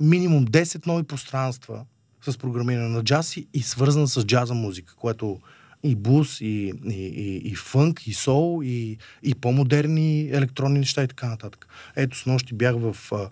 минимум 0.00 0.46
10 0.46 0.86
нови 0.86 1.02
пространства 1.02 1.84
с 2.22 2.38
програмиране 2.38 2.88
на 2.88 3.04
джаз 3.04 3.36
и, 3.36 3.46
и 3.54 3.62
свързана 3.62 4.08
с 4.08 4.24
джаза 4.24 4.54
музика, 4.54 4.94
което 4.96 5.40
и 5.84 5.94
блуз, 5.94 6.40
и, 6.40 6.72
и, 6.84 6.92
и, 6.92 7.36
и 7.36 7.54
фънк, 7.54 8.06
и 8.06 8.14
сол, 8.14 8.62
и, 8.64 8.98
и 9.22 9.34
по-модерни 9.34 10.28
електронни 10.30 10.78
неща 10.78 11.02
и 11.02 11.08
така 11.08 11.28
нататък. 11.28 11.66
Ето, 11.96 12.18
с 12.18 12.26
нощи 12.26 12.54
бях 12.54 12.74
в 12.78 12.96
а, 13.12 13.28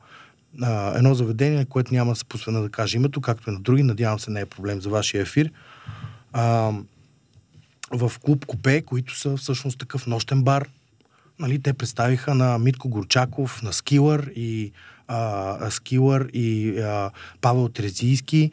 а, 0.63 0.99
едно 0.99 1.15
заведение, 1.15 1.65
което 1.65 1.95
няма 1.95 2.13
да 2.13 2.17
се 2.17 2.25
посвена 2.25 2.63
да 2.63 2.69
кажа 2.69 2.97
името, 2.97 3.21
както 3.21 3.51
и 3.51 3.53
на 3.53 3.61
други. 3.61 3.83
Надявам 3.83 4.19
се 4.19 4.31
не 4.31 4.41
е 4.41 4.47
проблем 4.47 4.81
за 4.81 4.91
вашия 4.91 5.23
ефир. 5.23 5.51
А, 6.33 6.73
в 7.91 8.13
клуб 8.21 8.47
Купе, 8.47 8.83
които 8.83 9.19
са 9.19 9.37
всъщност 9.37 9.79
такъв 9.79 10.07
нощен 10.07 10.43
бар. 10.43 10.69
Нали, 11.39 11.63
те 11.63 11.73
представиха 11.73 12.35
на 12.35 12.59
Митко 12.59 12.89
Горчаков, 12.89 13.63
на 13.63 13.73
Скилър 13.73 14.31
и, 14.37 14.73
а, 15.09 15.71
Скилър 15.71 16.31
и 16.33 16.79
а, 16.79 17.11
Павел 17.41 17.69
Терезийски. 17.69 18.53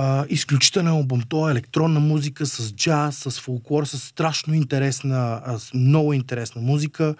А, 0.00 0.24
изключителен 0.28 0.88
албум. 0.88 1.22
То 1.28 1.48
е 1.48 1.50
електронна 1.50 2.00
музика 2.00 2.46
с 2.46 2.74
джаз, 2.74 3.16
с 3.16 3.40
фолклор, 3.40 3.84
с 3.84 3.98
страшно 3.98 4.54
интересна, 4.54 5.42
с 5.58 5.74
много 5.74 6.12
интересна 6.12 6.62
музика. 6.62 7.14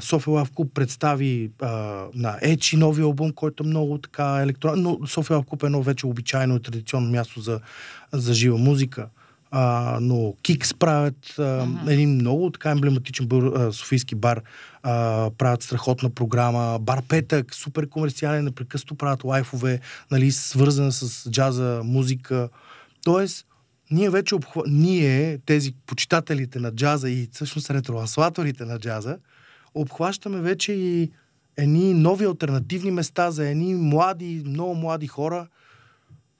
София 0.00 0.34
Лав 0.34 0.50
Клуб 0.50 0.70
представи 0.74 1.50
а, 1.62 1.68
на 2.14 2.38
Ечи 2.42 2.76
нови 2.76 3.02
албум, 3.02 3.32
който 3.32 3.64
е 3.64 3.66
много 3.66 3.98
така 3.98 4.40
електронен, 4.42 4.82
но 4.82 5.06
София 5.06 5.36
Лав 5.36 5.46
Клуб 5.46 5.62
е 5.62 5.66
едно 5.66 5.82
вече 5.82 6.06
обичайно 6.06 6.56
и 6.56 6.62
традиционно 6.62 7.10
място 7.10 7.40
за, 7.40 7.60
за 8.12 8.34
жива 8.34 8.58
музика. 8.58 9.08
А, 9.50 9.98
но 10.00 10.34
Кикс 10.42 10.74
правят 10.74 11.38
а, 11.38 11.66
един 11.88 12.14
много 12.14 12.50
така 12.50 12.70
емблематичен 12.70 13.26
бър, 13.26 13.42
а, 13.42 13.72
софийски 13.72 14.14
бар. 14.14 14.40
А, 14.86 15.30
правят 15.38 15.62
страхотна 15.62 16.10
програма. 16.10 16.78
Бар 16.80 17.02
Петък, 17.08 17.54
супер 17.54 17.88
комерциален, 17.88 18.44
непрекъснато 18.44 18.94
правят 18.94 19.24
лайфове, 19.24 19.80
нали, 20.10 20.30
свързана 20.30 20.92
с 20.92 21.30
джаза, 21.30 21.80
музика. 21.84 22.48
Тоест, 23.04 23.46
ние 23.90 24.10
вече 24.10 24.34
обхва... 24.34 24.62
ние, 24.66 25.38
тези 25.38 25.72
почитателите 25.86 26.58
на 26.58 26.72
джаза 26.72 27.10
и 27.10 27.28
всъщност 27.32 27.70
ретроанслаторите 27.70 28.64
на 28.64 28.78
джаза, 28.78 29.18
обхващаме 29.74 30.40
вече 30.40 30.72
и 30.72 31.10
едни 31.56 31.94
нови 31.94 32.24
альтернативни 32.24 32.90
места 32.90 33.30
за 33.30 33.48
едни 33.48 33.74
млади, 33.74 34.42
много 34.46 34.74
млади 34.74 35.06
хора, 35.06 35.46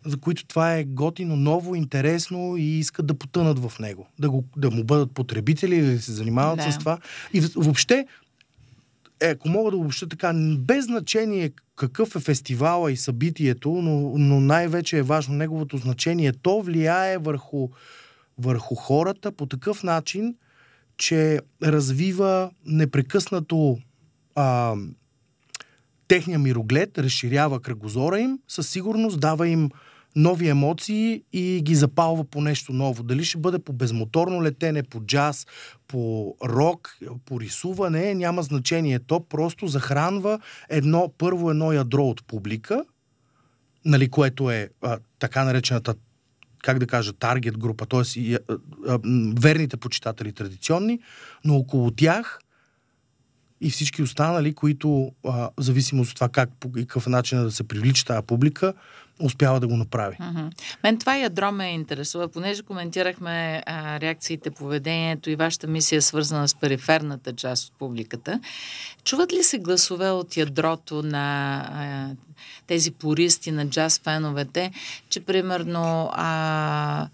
за 0.07 0.16
които 0.16 0.46
това 0.46 0.74
е 0.74 0.85
готино, 0.85 1.37
ново, 1.37 1.74
интересно 1.74 2.57
и 2.57 2.78
искат 2.78 3.07
да 3.07 3.14
потънат 3.14 3.59
в 3.59 3.78
него. 3.78 4.07
Да, 4.18 4.30
го, 4.30 4.44
да 4.57 4.70
му 4.70 4.85
бъдат 4.85 5.12
потребители 5.14 5.76
или 5.76 5.94
да 5.94 6.02
се 6.02 6.12
занимават 6.12 6.57
да. 6.57 6.72
с 6.72 6.78
това. 6.78 6.98
И 7.33 7.40
въобще, 7.40 8.07
е, 9.20 9.27
ако 9.27 9.48
мога 9.48 9.70
да 9.70 9.77
обобща 9.77 10.09
така, 10.09 10.33
без 10.59 10.85
значение 10.85 11.50
какъв 11.77 12.16
е 12.16 12.20
фестивала 12.20 12.92
и 12.92 12.96
събитието, 12.96 13.70
но, 13.70 14.18
но 14.18 14.40
най-вече 14.40 14.98
е 14.98 15.03
важно 15.03 15.35
неговото 15.35 15.77
значение. 15.77 16.33
То 16.33 16.62
влияе 16.62 17.18
върху, 17.18 17.68
върху 18.38 18.74
хората 18.74 19.33
по 19.33 19.46
такъв 19.46 19.83
начин, 19.83 20.35
че 20.96 21.40
развива 21.62 22.50
непрекъснато 22.66 23.79
а, 24.35 24.74
техния 26.09 26.38
мироглед, 26.38 26.98
разширява 26.98 27.61
кръгозора 27.61 28.20
им, 28.20 28.38
със 28.48 28.68
сигурност 28.68 29.20
дава 29.20 29.48
им 29.48 29.70
нови 30.16 30.48
емоции 30.48 31.22
и 31.33 31.61
ги 31.62 31.74
запалва 31.74 32.24
по 32.24 32.40
нещо 32.40 32.72
ново. 32.72 33.03
Дали 33.03 33.24
ще 33.24 33.38
бъде 33.38 33.59
по 33.59 33.72
безмоторно 33.72 34.42
летене, 34.42 34.83
по 34.83 35.00
джаз, 35.00 35.46
по 35.88 36.35
рок, 36.44 36.98
по 37.24 37.40
рисуване, 37.40 38.14
няма 38.14 38.42
значение. 38.42 38.98
То 38.98 39.20
просто 39.20 39.66
захранва 39.66 40.40
едно, 40.68 41.12
първо 41.18 41.50
едно 41.50 41.72
ядро 41.72 42.05
от 42.05 42.27
публика, 42.27 42.85
нали, 43.85 44.11
което 44.11 44.50
е 44.50 44.70
а, 44.83 44.98
така 45.18 45.44
наречената 45.44 45.94
как 46.62 46.79
да 46.79 46.87
кажа, 46.87 47.12
таргет 47.12 47.59
група, 47.59 47.87
т.е. 47.87 48.38
верните 49.40 49.77
почитатели 49.77 50.33
традиционни, 50.33 51.00
но 51.44 51.57
около 51.57 51.90
тях 51.90 52.38
и 53.64 53.70
всички 53.70 54.03
останали, 54.03 54.55
които, 54.55 55.12
а, 55.27 55.31
в 55.31 55.50
зависимост 55.59 56.11
от 56.11 56.14
това 56.14 56.29
как 56.29 56.50
и 56.77 56.87
какъв 56.87 57.07
начин 57.07 57.42
да 57.42 57.50
се 57.50 57.68
привлича 57.68 58.05
тази 58.05 58.27
публика, 58.27 58.74
успява 59.20 59.61
да 59.61 59.66
го 59.66 59.77
направи. 59.77 60.16
Mm-hmm. 60.16 60.50
Мен 60.83 60.98
това 60.98 61.16
ядро 61.16 61.53
ме 61.53 61.74
интересува, 61.74 62.29
понеже 62.29 62.62
коментирахме 62.62 63.62
а, 63.66 64.00
реакциите, 64.00 64.50
поведението 64.50 65.31
и 65.31 65.37
вашата 65.37 65.66
мисия 65.66 66.03
свързана 66.03 66.48
с 66.48 66.55
периферната 66.55 67.33
част 67.33 67.68
от 67.68 67.72
публиката. 67.79 68.40
Чуват 69.05 69.33
ли 69.33 69.42
се 69.42 69.59
гласове 69.59 70.11
от 70.11 70.37
ядрото 70.37 71.03
на 71.03 71.57
а, 71.72 72.09
тези 72.66 72.90
пористи 72.90 73.50
на 73.50 73.68
джаз 73.68 74.00
феновете, 74.05 74.72
че 75.09 75.20
примерно 75.20 76.11
а, 76.12 77.09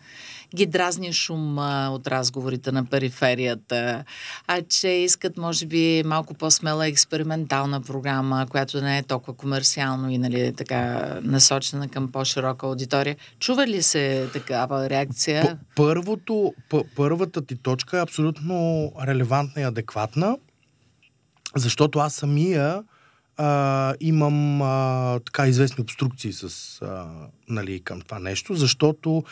ги 0.55 0.67
дразни 0.67 1.13
шум 1.13 1.59
от 1.89 2.07
разговорите 2.07 2.73
на 2.73 2.85
периферията, 2.85 4.05
а 4.47 4.63
че 4.63 4.89
искат, 4.89 5.37
може 5.37 5.67
би, 5.67 6.03
малко 6.07 6.35
по-смела 6.35 6.87
експериментална 6.87 7.81
програма, 7.81 8.47
която 8.51 8.81
не 8.81 8.99
е 8.99 9.03
толкова 9.03 9.35
комерциално 9.35 10.11
и 10.11 10.19
нали, 10.19 10.53
така 10.57 11.15
насочена 11.23 11.89
към 11.89 12.13
по-широка 12.13 12.67
аудитория. 12.67 13.17
Чува 13.39 13.67
ли 13.67 13.83
се 13.83 14.29
такава 14.33 14.91
реакция? 14.91 15.59
Първото, 15.77 16.55
първата 16.97 17.47
ти 17.47 17.57
точка 17.57 17.99
е 17.99 18.03
абсолютно 18.03 18.93
релевантна 19.07 19.63
и 19.63 19.65
адекватна, 19.65 20.37
защото 21.57 21.99
аз 21.99 22.15
самия 22.15 22.83
а, 23.37 23.95
имам 24.01 24.63
а, 24.63 25.19
така 25.21 25.47
известни 25.47 25.83
обструкции 25.83 26.33
с, 26.33 26.79
а, 26.83 27.07
нали, 27.49 27.81
към 27.81 28.01
това 28.01 28.19
нещо, 28.19 28.55
защото 28.55 29.25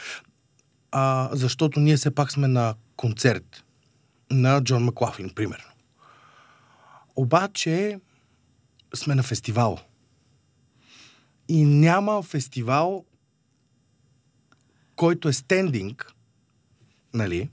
а, 0.93 1.29
защото 1.33 1.81
ние 1.81 1.97
все 1.97 2.15
пак 2.15 2.33
сме 2.33 2.49
на 2.49 2.75
концерт 2.97 3.65
на 4.31 4.65
Джон 4.65 4.85
Маклафлин, 4.85 5.31
примерно. 5.31 5.65
Обаче 7.17 8.01
сме 8.95 9.15
на 9.15 9.23
фестивал. 9.23 9.79
И 11.49 11.65
няма 11.65 12.23
фестивал, 12.23 13.05
който 14.97 15.29
е 15.29 15.33
стендинг, 15.33 16.13
нали? 17.15 17.51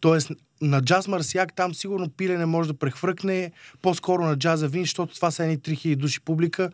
Тоест, 0.00 0.30
на 0.60 0.82
джаз 0.82 1.08
Марсиак 1.08 1.54
там 1.54 1.74
сигурно 1.74 2.10
пилене 2.10 2.46
може 2.46 2.72
да 2.72 2.78
прехвъркне, 2.78 3.52
по-скоро 3.82 4.24
на 4.24 4.36
джаза 4.36 4.68
вин, 4.68 4.82
защото 4.82 5.14
това 5.14 5.30
са 5.30 5.44
едни 5.44 5.58
3000 5.58 5.96
души 5.96 6.20
публика, 6.20 6.70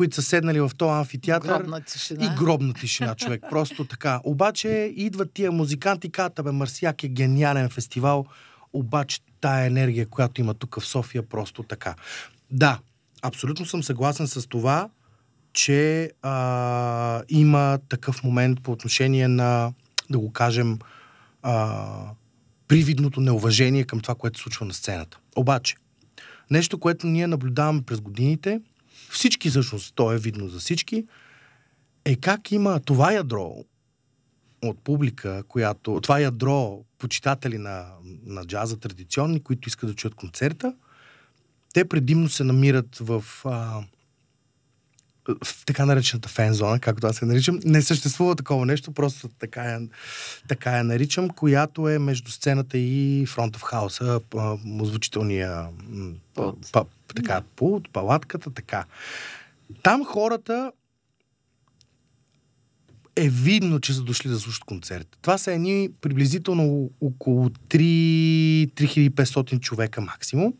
които 0.00 0.14
са 0.14 0.22
седнали 0.22 0.60
в 0.60 0.70
този 0.76 0.90
амфитеатър. 0.90 1.58
Гробна 1.58 1.80
тишина. 1.80 2.24
И 2.24 2.28
гробна 2.38 2.74
тишина, 2.74 3.14
човек. 3.14 3.44
Просто 3.50 3.84
така. 3.84 4.20
Обаче 4.24 4.68
идват 4.96 5.32
тия 5.32 5.52
музиканти 5.52 6.06
и 6.06 6.10
казват, 6.10 6.40
бе, 6.44 6.50
Марсияк 6.50 7.04
е 7.04 7.08
гениален 7.08 7.68
фестивал, 7.68 8.26
обаче 8.72 9.20
тая 9.40 9.66
енергия, 9.66 10.06
която 10.06 10.40
има 10.40 10.54
тук 10.54 10.80
в 10.80 10.86
София, 10.86 11.28
просто 11.28 11.62
така. 11.62 11.94
Да, 12.50 12.78
абсолютно 13.22 13.66
съм 13.66 13.82
съгласен 13.82 14.28
с 14.28 14.46
това, 14.46 14.88
че 15.52 16.10
а, 16.22 17.22
има 17.28 17.78
такъв 17.88 18.24
момент 18.24 18.62
по 18.62 18.72
отношение 18.72 19.28
на, 19.28 19.72
да 20.10 20.18
го 20.18 20.32
кажем, 20.32 20.78
а, 21.42 21.86
привидното 22.68 23.20
неуважение 23.20 23.84
към 23.84 24.00
това, 24.00 24.14
което 24.14 24.38
се 24.38 24.42
случва 24.42 24.66
на 24.66 24.74
сцената. 24.74 25.18
Обаче, 25.36 25.76
нещо, 26.50 26.78
което 26.78 27.06
ние 27.06 27.26
наблюдаваме 27.26 27.82
през 27.82 28.00
годините, 28.00 28.60
всички 29.10 29.50
всъщност, 29.50 29.94
то 29.94 30.12
е 30.12 30.18
видно 30.18 30.48
за 30.48 30.58
всички, 30.58 31.06
е 32.04 32.16
как 32.16 32.52
има 32.52 32.80
това 32.80 33.12
ядро 33.12 33.64
от 34.62 34.78
публика, 34.84 35.42
която, 35.48 36.00
това 36.00 36.20
ядро 36.20 36.84
почитатели 36.98 37.58
на, 37.58 37.86
на 38.24 38.44
джаза 38.44 38.76
традиционни, 38.76 39.42
които 39.42 39.68
искат 39.68 39.88
да 39.88 39.94
чуят 39.94 40.14
концерта, 40.14 40.74
те 41.72 41.88
предимно 41.88 42.28
се 42.28 42.44
намират 42.44 42.96
в 43.00 43.24
а, 43.44 43.82
в 45.28 45.64
така 45.66 45.86
наречената 45.86 46.28
фен 46.28 46.52
зона, 46.52 46.80
както 46.80 47.06
аз 47.06 47.16
се 47.16 47.24
наричам. 47.24 47.60
Не 47.64 47.82
съществува 47.82 48.36
такова 48.36 48.66
нещо, 48.66 48.92
просто 48.92 49.28
така 49.28 49.64
я, 49.64 49.80
така 50.48 50.76
я 50.76 50.84
наричам, 50.84 51.30
която 51.30 51.88
е 51.88 51.98
между 51.98 52.30
сцената 52.30 52.78
и 52.78 53.26
фронт 53.26 53.56
в 53.56 53.62
хаоса, 53.62 54.20
озвучителния 54.80 55.66
пулт, 56.34 56.68
па, 56.72 56.84
така, 57.14 57.42
пулт, 57.56 57.92
палатката, 57.92 58.50
така. 58.50 58.84
Там 59.82 60.04
хората 60.04 60.72
е 63.16 63.28
видно, 63.28 63.80
че 63.80 63.94
са 63.94 64.02
дошли 64.02 64.30
да 64.30 64.38
слушат 64.38 64.64
концерт. 64.64 65.18
Това 65.22 65.38
са 65.38 65.52
едни 65.52 65.90
приблизително 66.00 66.90
около 67.00 67.48
3, 67.48 68.70
3500 68.70 69.60
човека 69.60 70.00
максимум. 70.00 70.54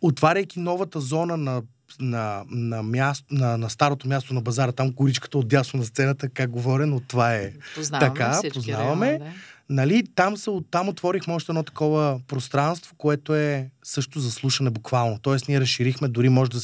Отваряйки 0.00 0.60
новата 0.60 1.00
зона 1.00 1.36
на 1.36 1.62
на, 2.00 2.44
на, 2.50 2.82
място, 2.82 3.34
на, 3.34 3.58
на 3.58 3.70
старото 3.70 4.08
място 4.08 4.34
на 4.34 4.40
базара, 4.40 4.72
там 4.72 4.92
коричката 4.92 5.38
от 5.38 5.48
дясно 5.48 5.78
на 5.78 5.86
сцената, 5.86 6.28
как 6.28 6.50
говоря, 6.50 6.86
но 6.86 7.00
това 7.00 7.34
е 7.34 7.52
познаваме 7.74 8.14
така, 8.14 8.40
познаваме. 8.54 9.06
Район, 9.06 9.18
да. 9.18 9.32
Нали, 9.68 10.04
там, 10.14 10.36
са, 10.36 10.60
там 10.70 10.88
отворихме 10.88 11.34
още 11.34 11.52
едно 11.52 11.62
такова 11.62 12.20
пространство, 12.26 12.94
което 12.98 13.34
е 13.34 13.70
също 13.82 14.20
за 14.20 14.30
слушане 14.30 14.70
буквално. 14.70 15.18
Тоест 15.22 15.48
ние 15.48 15.60
разширихме, 15.60 16.08
дори 16.08 16.28
може 16.28 16.50
да, 16.50 16.58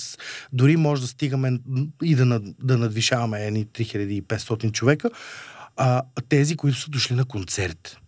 дори 0.52 0.76
може 0.76 1.02
да 1.02 1.08
стигаме 1.08 1.58
и 2.02 2.14
да, 2.14 2.40
да 2.62 2.78
надвишаваме 2.78 3.46
едни 3.46 3.66
3500 3.66 4.72
човека, 4.72 5.10
а, 5.76 6.02
тези, 6.28 6.56
които 6.56 6.78
са 6.78 6.90
дошли 6.90 7.14
на 7.14 7.24
концерт. 7.24 7.99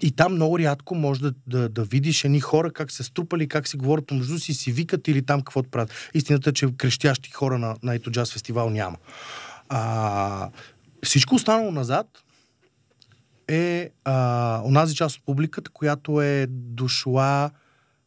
И 0.00 0.10
там 0.10 0.34
много 0.34 0.58
рядко 0.58 0.94
може 0.94 1.20
да, 1.20 1.32
да, 1.46 1.68
да 1.68 1.84
видиш 1.84 2.24
едни 2.24 2.40
хора 2.40 2.72
как 2.72 2.90
се 2.90 3.02
струпали, 3.02 3.48
как 3.48 3.68
си 3.68 3.76
говорят 3.76 4.06
помежду 4.06 4.38
си, 4.38 4.54
си 4.54 4.72
викат 4.72 5.08
или 5.08 5.22
там 5.22 5.40
какво 5.40 5.62
правят. 5.62 6.10
Истината 6.14 6.50
е, 6.50 6.52
че 6.52 6.76
крещящи 6.76 7.30
хора 7.30 7.58
на, 7.58 7.76
на 7.82 7.94
ето 7.94 8.10
джаз 8.10 8.32
фестивал 8.32 8.70
няма. 8.70 8.96
А, 9.68 10.50
всичко 11.02 11.34
останало 11.34 11.70
назад 11.70 12.06
е 13.48 13.90
а, 14.04 14.60
онази 14.64 14.94
част 14.94 15.16
от 15.16 15.24
публиката, 15.24 15.70
която 15.70 16.22
е 16.22 16.46
дошла 16.50 17.50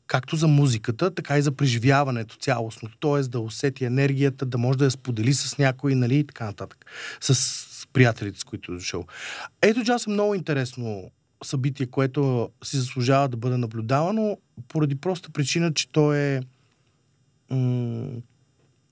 както 0.07 0.35
за 0.35 0.47
музиката, 0.47 1.15
така 1.15 1.37
и 1.37 1.41
за 1.41 1.51
преживяването 1.51 2.35
цялостно. 2.37 2.89
Т.е. 2.99 3.21
да 3.21 3.39
усети 3.39 3.85
енергията, 3.85 4.45
да 4.45 4.57
може 4.57 4.77
да 4.77 4.85
я 4.85 4.91
сподели 4.91 5.33
с 5.33 5.57
някой, 5.57 5.95
нали, 5.95 6.15
и 6.15 6.27
така 6.27 6.45
нататък. 6.45 6.85
С, 7.21 7.35
с 7.35 7.87
приятелите, 7.93 8.39
с 8.39 8.43
които 8.43 8.71
е 8.71 8.75
дошъл. 8.75 9.05
Ето 9.61 9.83
джаз 9.83 10.07
е 10.07 10.09
много 10.09 10.35
интересно 10.35 11.11
събитие, 11.43 11.85
което 11.85 12.49
си 12.63 12.77
заслужава 12.77 13.27
да 13.29 13.37
бъде 13.37 13.57
наблюдавано, 13.57 14.37
поради 14.67 14.95
проста 14.95 15.29
причина, 15.29 15.73
че 15.73 15.89
то 15.89 16.13
е 16.13 16.41
м- 17.49 18.21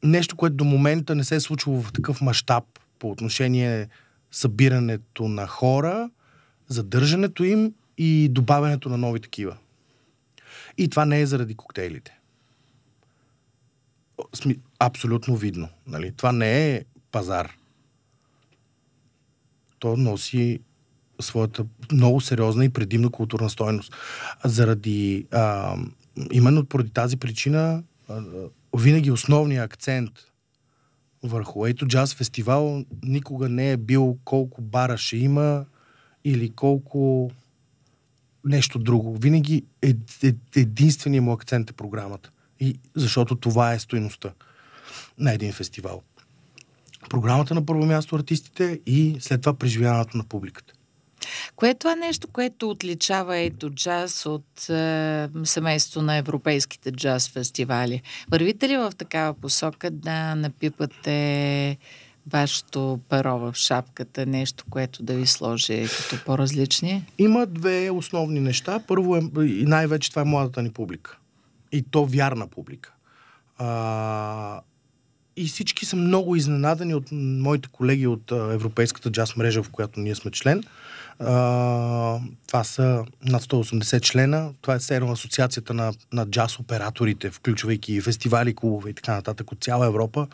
нещо, 0.03 0.35
което 0.35 0.55
до 0.55 0.63
момента 0.63 1.15
не 1.15 1.23
се 1.23 1.35
е 1.35 1.39
случило 1.39 1.81
в 1.81 1.93
такъв 1.93 2.21
мащаб 2.21 2.63
по 2.99 3.11
отношение 3.11 3.87
събирането 4.31 5.27
на 5.27 5.47
хора, 5.47 6.09
задържането 6.67 7.43
им 7.43 7.73
и 7.97 8.29
добавянето 8.31 8.89
на 8.89 8.97
нови 8.97 9.19
такива. 9.19 9.57
И 10.77 10.89
това 10.89 11.05
не 11.05 11.21
е 11.21 11.25
заради 11.25 11.55
коктейлите. 11.55 12.19
Абсолютно 14.79 15.35
видно. 15.35 15.69
Нали? 15.87 16.13
Това 16.17 16.31
не 16.31 16.75
е 16.75 16.85
пазар. 17.11 17.57
То 19.79 19.97
носи 19.97 20.59
своята 21.21 21.65
много 21.91 22.21
сериозна 22.21 22.65
и 22.65 22.69
предимна 22.69 23.09
културна 23.09 23.49
стойност. 23.49 23.93
Заради, 24.45 25.25
а, 25.31 25.75
именно 26.31 26.65
поради 26.65 26.89
тази 26.89 27.17
причина, 27.17 27.83
а, 28.09 28.21
винаги 28.77 29.11
основният 29.11 29.65
акцент 29.65 30.11
върху 31.23 31.65
Ето 31.65 31.87
Джаз 31.87 32.13
фестивал 32.13 32.83
никога 33.03 33.49
не 33.49 33.71
е 33.71 33.77
бил 33.77 34.17
колко 34.25 34.61
бара 34.61 34.97
ще 34.97 35.17
има 35.17 35.65
или 36.23 36.49
колко 36.49 37.31
нещо 38.45 38.79
друго. 38.79 39.17
Винаги 39.17 39.63
е, 39.81 39.93
е, 40.23 40.33
единственият 40.55 41.25
му 41.25 41.31
акцент 41.31 41.69
е 41.69 41.73
програмата. 41.73 42.31
И 42.59 42.79
защото 42.95 43.35
това 43.35 43.73
е 43.73 43.79
стоеността 43.79 44.33
на 45.17 45.33
един 45.33 45.53
фестивал. 45.53 46.01
Програмата 47.09 47.53
на 47.53 47.65
първо 47.65 47.85
място 47.85 48.15
артистите 48.15 48.79
и 48.85 49.17
след 49.19 49.41
това 49.41 49.53
преживяването 49.53 50.17
на 50.17 50.23
публиката. 50.23 50.73
Кое 51.55 51.69
е 51.69 51.75
това 51.75 51.95
нещо, 51.95 52.27
което 52.27 52.69
отличава 52.69 53.37
ето 53.37 53.69
джаз 53.69 54.25
от 54.25 54.69
е, 54.69 55.29
семейството 55.43 56.01
на 56.01 56.15
европейските 56.15 56.91
джаз 56.91 57.29
фестивали? 57.29 58.01
Вървите 58.31 58.69
ли 58.69 58.77
в 58.77 58.91
такава 58.97 59.33
посока 59.33 59.91
да 59.91 60.35
напипате 60.35 61.77
вашето 62.31 62.99
перо 63.09 63.39
в 63.39 63.53
шапката, 63.55 64.25
нещо, 64.25 64.65
което 64.69 65.03
да 65.03 65.13
ви 65.13 65.27
сложи 65.27 65.87
като 65.97 66.25
по-различни? 66.25 67.05
Има 67.17 67.45
две 67.45 67.89
основни 67.89 68.39
неща. 68.39 68.79
Първо 68.87 69.15
е, 69.15 69.21
и 69.45 69.65
най-вече 69.65 70.09
това 70.09 70.21
е 70.21 70.25
младата 70.25 70.61
ни 70.61 70.71
публика. 70.71 71.17
И 71.71 71.83
то 71.91 72.05
вярна 72.05 72.47
публика. 72.47 72.93
А, 73.57 74.61
и 75.37 75.47
всички 75.47 75.85
са 75.85 75.95
много 75.95 76.35
изненадани 76.35 76.93
от 76.95 77.07
моите 77.11 77.69
колеги 77.71 78.07
от 78.07 78.31
Европейската 78.31 79.11
джаз 79.11 79.35
мрежа, 79.35 79.63
в 79.63 79.69
която 79.69 79.99
ние 79.99 80.15
сме 80.15 80.31
член. 80.31 80.63
Това 81.19 82.63
са 82.63 83.05
над 83.25 83.43
180 83.43 84.01
члена. 84.01 84.49
Това 84.61 84.75
е 84.75 84.79
сериал 84.79 85.11
асоциацията 85.11 85.73
на, 85.73 85.93
на 86.13 86.25
джаз 86.25 86.59
операторите, 86.59 87.31
включвайки 87.31 88.01
фестивали, 88.01 88.55
клубове 88.55 88.89
и 88.89 88.93
така 88.93 89.13
нататък 89.13 89.51
от 89.51 89.63
цяла 89.63 89.85
Европа. 89.85 90.27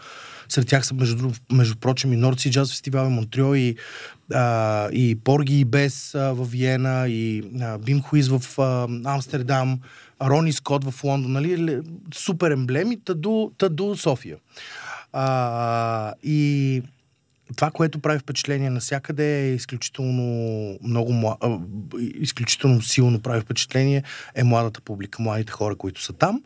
Сред 0.50 0.68
тях 0.68 0.86
са, 0.86 0.94
между, 0.94 1.32
между 1.52 1.76
прочим, 1.76 2.14
и 2.14 2.16
Нордси 2.16 2.52
джаз 2.52 2.72
фестивал, 2.72 3.06
и 3.06 3.10
Монтрео, 3.10 3.56
и, 3.56 3.76
а, 4.34 4.90
и 4.92 5.16
Порги 5.24 5.60
и 5.60 5.66
Бес 5.66 6.12
в 6.14 6.46
Виена, 6.46 7.08
и 7.10 7.44
а, 7.62 7.78
Бим 7.78 8.02
Хуиз 8.02 8.28
в 8.28 8.60
а, 8.60 8.88
Амстердам, 9.14 9.80
Рони 10.22 10.54
Скот 10.54 10.84
в 10.84 11.04
Лондон, 11.04 11.32
нали? 11.32 11.82
Супер 12.14 12.52
емблеми, 12.52 13.00
та 13.06 13.14
до, 13.14 13.52
та 13.58 13.70
до 13.70 13.96
София. 13.96 14.38
А, 15.14 16.14
и 16.24 16.82
това, 17.56 17.72
което 17.72 18.00
прави 18.00 18.20
впечатление 18.20 18.70
навсякъде 18.70 19.42
е 19.42 19.54
изключително 19.54 20.24
много, 20.84 21.38
изключително 22.20 22.82
силно 22.82 23.20
прави 23.20 23.42
впечатление 23.42 24.04
е 24.36 24.44
младата 24.44 24.82
публика, 24.82 25.22
младите 25.22 25.52
хора, 25.52 25.76
които 25.76 26.02
са 26.02 26.14
там. 26.14 26.44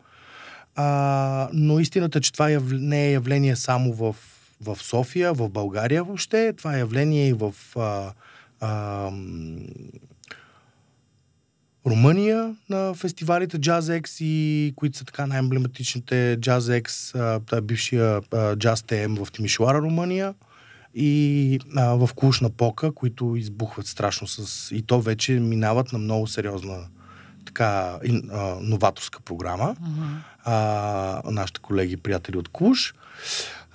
А, 0.76 1.48
но 1.52 1.80
истината 1.80 2.20
че 2.20 2.32
това 2.32 2.60
не 2.72 3.06
е 3.06 3.12
явление 3.12 3.56
само 3.56 3.92
в, 3.92 4.16
в 4.60 4.76
София, 4.76 5.32
в 5.32 5.48
България 5.48 6.04
въобще. 6.04 6.52
Това 6.52 6.76
е 6.76 6.78
явление 6.78 7.28
и 7.28 7.32
в 7.32 7.54
а, 7.76 8.12
а, 8.60 9.10
Румъния 11.86 12.56
на 12.68 12.94
фестивалите 12.94 13.58
JazzX 13.58 14.24
и 14.24 14.72
които 14.76 14.98
са 14.98 15.04
така 15.04 15.26
най-емблематичните 15.26 16.38
JazzX, 16.40 17.12
това 17.46 17.58
е 17.58 17.60
бившия 17.60 18.20
Jazz 18.32 18.74
TM 18.74 19.24
в 19.24 19.32
Тимишуара, 19.32 19.78
Румъния 19.78 20.34
и 20.94 21.60
а, 21.76 21.94
в 21.94 22.10
Клуш 22.14 22.42
Пока, 22.56 22.90
които 22.92 23.36
избухват 23.36 23.86
страшно 23.86 24.26
с... 24.26 24.70
И 24.74 24.82
то 24.82 25.00
вече 25.00 25.32
минават 25.32 25.92
на 25.92 25.98
много 25.98 26.26
сериозна 26.26 26.86
така 27.44 27.98
и, 28.04 28.22
а, 28.32 28.56
новаторска 28.60 29.20
програма. 29.20 29.76
Uh-huh. 29.76 30.16
А, 30.44 31.30
нашите 31.30 31.60
колеги 31.60 31.96
приятели 31.96 32.38
от 32.38 32.48
Клуш. 32.48 32.94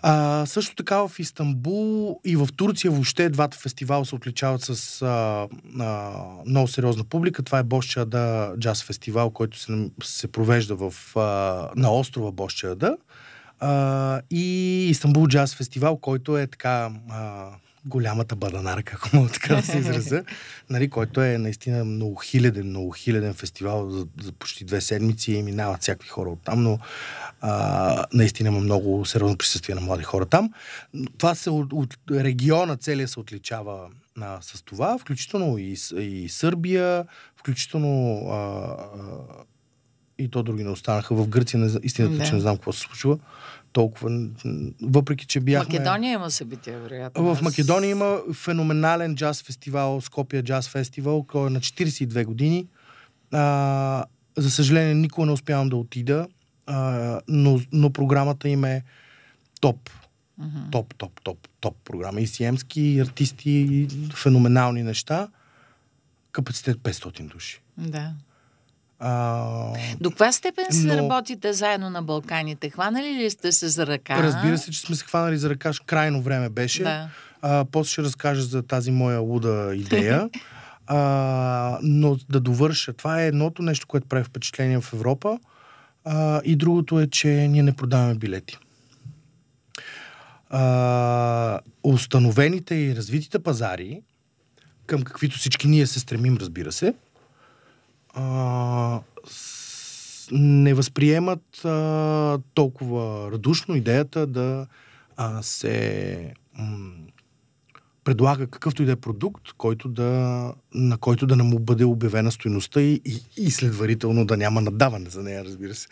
А, 0.06 0.46
също 0.46 0.76
така 0.76 1.08
в 1.08 1.12
Истанбул 1.20 2.20
и 2.26 2.36
в 2.36 2.50
Турция 2.56 2.92
въобще 2.92 3.30
двата 3.30 3.58
фестивала 3.58 4.06
се 4.06 4.16
отличават 4.16 4.62
с 4.62 5.02
а, 5.02 5.48
а, 5.80 6.12
много 6.46 6.68
сериозна 6.68 7.04
публика. 7.04 7.44
Това 7.44 7.60
е 7.60 7.64
Бощада 7.64 8.54
джаз 8.60 8.84
фестивал, 8.84 9.30
който 9.30 9.60
се, 9.60 9.90
се 10.04 10.28
провежда 10.28 10.76
в, 10.76 11.18
а, 11.18 11.22
на 11.76 11.94
острова 11.94 12.32
Бощада. 12.32 12.98
И 14.32 14.88
Истанбул 14.90 15.28
джаз 15.28 15.56
фестивал, 15.56 15.98
който 15.98 16.38
е 16.38 16.48
така 16.48 16.92
а, 17.10 17.50
голямата 17.86 18.36
баданарка, 18.36 18.94
ако 18.98 19.16
мога 19.16 19.30
така 19.30 19.56
да 19.56 19.62
се 19.62 19.78
изразя, 19.78 20.24
нали, 20.70 20.90
който 20.90 21.22
е 21.22 21.38
наистина 21.38 21.86
многохиляден, 21.86 22.68
многохиляден 22.68 23.34
фестивал 23.34 23.90
за, 23.90 24.08
за 24.22 24.32
почти 24.32 24.66
две 24.66 24.82
седмици 24.82 25.34
и 25.34 25.44
минават 25.44 25.82
всякакви 25.82 26.10
хора 26.10 26.30
от 26.30 26.40
там, 26.44 26.64
но 26.64 26.80
а, 27.42 28.06
наистина 28.14 28.50
има 28.50 28.60
много 28.60 29.06
сериозно 29.06 29.38
присъствие 29.38 29.76
на 29.76 29.82
млади 29.82 30.04
хора 30.04 30.26
там. 30.26 30.54
Това 31.18 31.36
се 31.36 31.50
от, 31.50 31.74
от 31.74 31.98
региона 32.12 32.78
целия 32.78 33.08
се 33.08 33.20
отличава 33.20 33.90
а, 34.22 34.38
с 34.42 34.62
това, 34.62 34.98
включително 34.98 35.58
и, 35.58 35.78
и 35.98 36.30
Сърбия, 36.30 37.06
включително 37.36 38.22
а, 38.30 38.36
а, 38.36 39.44
и 40.18 40.32
то 40.32 40.44
други 40.44 40.64
не 40.64 40.70
останаха. 40.70 41.16
В 41.16 41.28
Гърция, 41.28 41.60
не, 41.60 41.80
истината, 41.84 42.16
да. 42.16 42.26
че 42.26 42.34
не 42.34 42.40
знам 42.40 42.56
какво 42.56 42.74
се 42.74 42.80
случва 42.80 43.18
толкова. 43.74 44.28
Въпреки, 44.82 45.26
че 45.26 45.40
бяхме... 45.40 45.74
Македония 45.74 46.14
има 46.14 46.32
събития, 46.32 46.80
вероятно. 46.80 47.36
В 47.36 47.42
Македония 47.42 47.92
има 47.92 48.20
феноменален 48.34 49.16
джаз 49.16 49.44
фестивал, 49.44 50.02
Скопия 50.02 50.44
джаз 50.44 50.70
фестивал, 50.70 51.24
който 51.24 51.48
е 51.48 51.50
на 51.50 51.60
42 51.60 52.26
години. 52.26 52.68
А, 53.32 54.06
за 54.38 54.52
съжаление, 54.52 54.94
никога 54.94 55.26
не 55.26 55.32
успявам 55.32 55.70
да 55.70 55.76
отида, 55.76 56.28
а, 56.66 57.22
но, 57.28 57.60
но 57.72 57.90
програмата 57.90 58.50
им 58.50 58.64
е 58.64 58.84
топ. 59.62 59.90
Uh-huh. 60.42 60.72
Топ, 60.72 60.96
топ, 60.96 61.22
топ, 61.24 61.48
топ 61.60 61.76
програма. 61.84 62.22
И 62.22 62.28
сиемски, 62.28 63.00
артисти, 63.00 63.88
феноменални 64.16 64.84
неща. 64.84 65.28
Капацитет 66.32 66.78
500 66.78 67.28
души. 67.28 67.62
Да. 67.78 68.14
А, 69.06 69.74
До 70.02 70.10
каква 70.10 70.32
степен 70.32 70.66
се 70.72 70.88
но... 70.88 70.98
работите 70.98 71.54
заедно 71.54 71.90
на 71.90 72.04
Балканите? 72.04 72.70
Хванали 72.70 73.24
ли 73.24 73.30
сте 73.30 73.52
се 73.52 73.68
за 73.68 73.88
ръка? 73.88 74.24
Разбира 74.24 74.58
се, 74.58 74.72
че 74.72 74.80
сме 74.80 74.96
се 74.96 75.06
хванали 75.06 75.38
за 75.38 75.50
ръка. 75.50 75.72
Крайно 75.86 76.22
време 76.22 76.50
беше. 76.50 76.84
Да. 76.84 77.10
А, 77.42 77.66
после 77.72 77.92
ще 77.92 78.02
разкажа 78.02 78.42
за 78.42 78.64
тази 78.64 78.92
моя 78.92 79.20
луда 79.20 79.72
идея. 79.76 80.30
а, 80.88 81.78
но 81.82 82.18
да 82.30 82.40
довърша. 82.40 82.94
Това 82.94 83.22
е 83.22 83.28
едното 83.28 83.62
нещо, 83.62 83.88
което 83.88 84.08
прави 84.08 84.24
впечатление 84.24 84.82
в 84.82 84.94
Европа. 84.94 85.40
А, 86.06 86.42
и 86.46 86.56
другото 86.56 87.00
е, 87.00 87.08
че 87.08 87.30
ние 87.30 87.64
не 87.64 87.76
продаваме 87.76 88.16
билети. 88.16 88.58
А, 90.50 91.60
установените 91.84 92.76
и 92.76 92.96
развитите 92.96 93.40
пазари, 93.40 94.02
към 94.86 95.04
каквито 95.04 95.38
всички 95.38 95.68
ние 95.68 95.88
се 95.88 96.00
стремим, 96.00 96.38
разбира 96.38 96.72
се, 96.72 96.94
а, 98.14 99.00
с, 99.28 100.30
не 100.32 100.74
възприемат 100.74 101.66
а, 101.66 102.40
толкова 102.54 103.32
радушно 103.32 103.76
идеята 103.76 104.28
да 104.28 104.68
а, 105.18 105.42
се 105.42 106.34
м- 106.58 106.94
предлага 108.04 108.48
какъвто 108.48 108.84
и 108.84 108.86
да 108.86 108.92
е 108.92 108.96
продукт, 108.96 109.54
който 109.58 109.88
да, 109.90 110.54
на 110.74 110.98
който 110.98 111.28
да 111.28 111.36
не 111.36 111.44
му 111.44 111.60
бъде 111.60 111.86
обявена 111.86 112.32
стоеността 112.32 112.82
и, 112.82 113.02
и, 113.06 113.22
и 113.38 113.52
следварително 113.52 114.26
да 114.26 114.38
няма 114.38 114.62
надаване 114.62 115.10
за 115.10 115.24
нея, 115.24 115.46
разбира 115.46 115.76
се. 115.76 115.88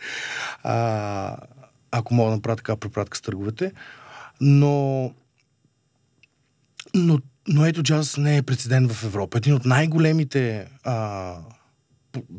А, 0.62 1.36
ако 1.90 2.14
мога 2.14 2.30
да 2.30 2.36
направя 2.36 2.56
така 2.56 2.76
препратка 2.76 3.16
с 3.16 3.20
търговете. 3.20 3.72
Но, 4.40 5.14
но 6.94 7.18
но 7.48 7.66
ето 7.66 7.82
джаз 7.82 8.16
не 8.16 8.36
е 8.36 8.42
прецедент 8.42 8.92
в 8.92 9.04
Европа. 9.04 9.38
Един 9.38 9.54
от 9.54 9.64
най-големите 9.64 10.68
а, 10.84 11.34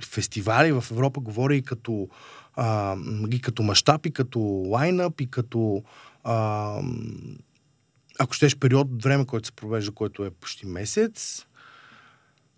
фестивали 0.04 0.72
в 0.72 0.86
Европа, 0.92 1.20
говоря 1.20 1.56
и 1.56 1.62
като, 1.62 2.10
а, 2.56 2.98
и 3.32 3.42
като 3.42 3.64
мащаб, 3.64 4.06
и 4.06 4.12
като 4.12 4.40
лайнъп, 4.68 5.22
и 5.22 5.32
като 5.32 5.84
а, 6.24 6.80
ако 8.20 8.34
щеш 8.34 8.58
период 8.58 8.88
от 8.92 9.04
време, 9.04 9.26
който 9.26 9.48
се 9.48 9.52
провежда, 9.52 9.92
който 9.92 10.26
е 10.26 10.32
почти 10.32 10.66
месец. 10.66 11.46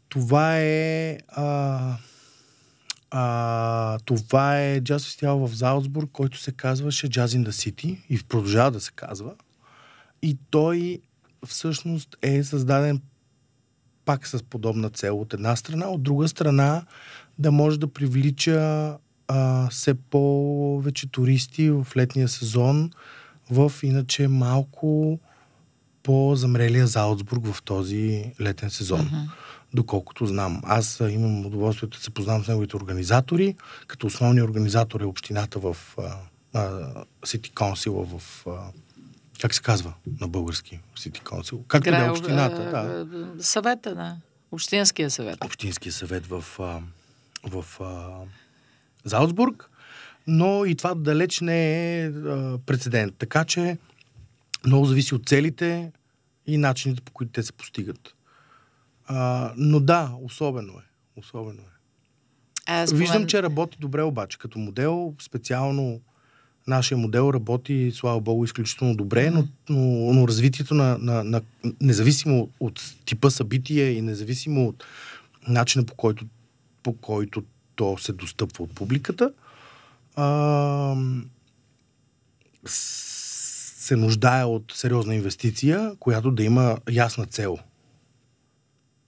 Това 0.10 0.60
е 0.60 1.18
а, 1.28 1.98
а, 3.12 4.00
това 4.06 4.62
е 4.62 4.82
джаз 4.82 5.06
фестивал 5.06 5.48
в 5.48 5.56
Залцбург, 5.56 6.10
който 6.12 6.38
се 6.38 6.52
казваше 6.52 7.10
Jazz 7.10 7.26
in 7.26 7.50
the 7.50 7.50
City 7.50 8.06
и 8.10 8.24
продължава 8.24 8.72
да 8.72 8.80
се 8.80 8.92
казва. 8.96 9.36
И 10.22 10.38
той 10.50 11.00
всъщност 11.46 12.16
е 12.22 12.44
създаден 12.44 13.02
пак 14.06 14.28
с 14.28 14.44
подобна 14.44 14.90
цел 14.90 15.22
от 15.22 15.34
една 15.34 15.56
страна, 15.56 15.88
от 15.88 16.04
друга 16.04 16.28
страна 16.28 16.84
да 17.40 17.52
може 17.52 17.80
да 17.80 17.88
привлича 17.88 18.98
а, 19.28 19.70
все 19.70 19.94
повече 19.94 21.08
туристи 21.08 21.70
в 21.70 21.88
летния 21.98 22.28
сезон 22.28 22.92
в 23.52 23.72
иначе 23.84 24.28
малко 24.28 25.20
по-замрелия 26.04 26.88
Залцбург 26.88 27.46
в 27.46 27.64
този 27.64 28.34
летен 28.42 28.70
сезон. 28.70 29.00
Uh-huh. 29.00 29.30
Доколкото 29.74 30.26
знам. 30.26 30.62
Аз 30.64 31.00
имам 31.10 31.46
удоволствието 31.46 31.98
да 31.98 32.04
се 32.04 32.12
познавам 32.12 32.44
с 32.44 32.48
неговите 32.48 32.78
организатори. 32.78 33.56
Като 33.88 34.08
основни 34.08 34.42
организатор 34.42 35.02
е 35.02 35.06
общината 35.06 35.60
в 35.60 35.78
Сити 37.26 37.52
Консила 37.52 38.06
в 38.06 38.46
а, 38.48 38.52
как 39.42 39.54
се 39.54 39.62
казва 39.62 39.94
на 40.22 40.28
български 40.28 40.80
Сити 40.96 41.20
Консил? 41.20 41.64
Както 41.68 41.90
да 41.90 42.06
е 42.06 42.10
общината, 42.10 42.62
да. 42.72 43.44
Съвета, 43.44 43.96
да. 43.96 44.18
Общинския 44.52 45.12
съвет. 45.12 45.44
Общинския 45.44 45.92
съвет 45.92 46.28
в, 46.28 46.42
в, 46.50 46.86
в 47.44 47.82
Залцбург, 49.04 49.70
но 50.28 50.66
и 50.66 50.76
това 50.76 50.96
далеч 50.96 51.42
не 51.42 52.02
е 52.04 52.12
прецедент. 52.66 53.16
Така 53.18 53.46
че 53.46 53.78
много 54.66 54.86
зависи 54.86 55.16
от 55.16 55.26
целите 55.26 55.92
и 56.48 56.58
начините, 56.58 57.02
по 57.02 57.12
които 57.12 57.32
те 57.32 57.44
се 57.44 57.54
постигат. 57.54 58.16
А, 59.08 59.54
но 59.58 59.80
да, 59.80 60.12
особено 60.22 60.74
е. 60.74 60.84
Особено 61.16 61.62
е. 61.62 61.76
Аз 62.66 62.92
Виждам, 62.92 63.28
че 63.28 63.44
работи 63.44 63.78
добре 63.80 64.02
обаче. 64.02 64.38
Като 64.38 64.60
модел, 64.60 65.16
специално 65.22 66.02
нашия 66.68 66.98
модел 66.98 67.32
работи, 67.34 67.92
слава 67.96 68.22
богу, 68.22 68.46
изключително 68.46 68.96
добре, 68.96 69.32
но, 69.32 69.48
но, 69.70 70.14
но 70.14 70.28
развитието 70.28 70.74
на, 70.74 70.98
на, 70.98 71.24
на, 71.24 71.42
независимо 71.82 72.50
от 72.60 72.96
типа 73.06 73.30
събитие 73.30 73.90
и 73.90 74.02
независимо 74.02 74.68
от 74.68 74.84
начина 75.48 75.86
по 75.86 75.96
който, 75.96 76.26
по 76.84 76.94
който 76.94 77.44
то 77.76 77.98
се 77.98 78.14
достъпва 78.14 78.64
от 78.64 78.76
публиката, 78.76 79.34
а, 80.16 80.96
се 82.66 83.96
нуждае 83.96 84.44
от 84.44 84.72
сериозна 84.76 85.16
инвестиция, 85.16 85.96
която 86.00 86.32
да 86.32 86.44
има 86.44 86.78
ясна 86.92 87.26
цел. 87.26 87.58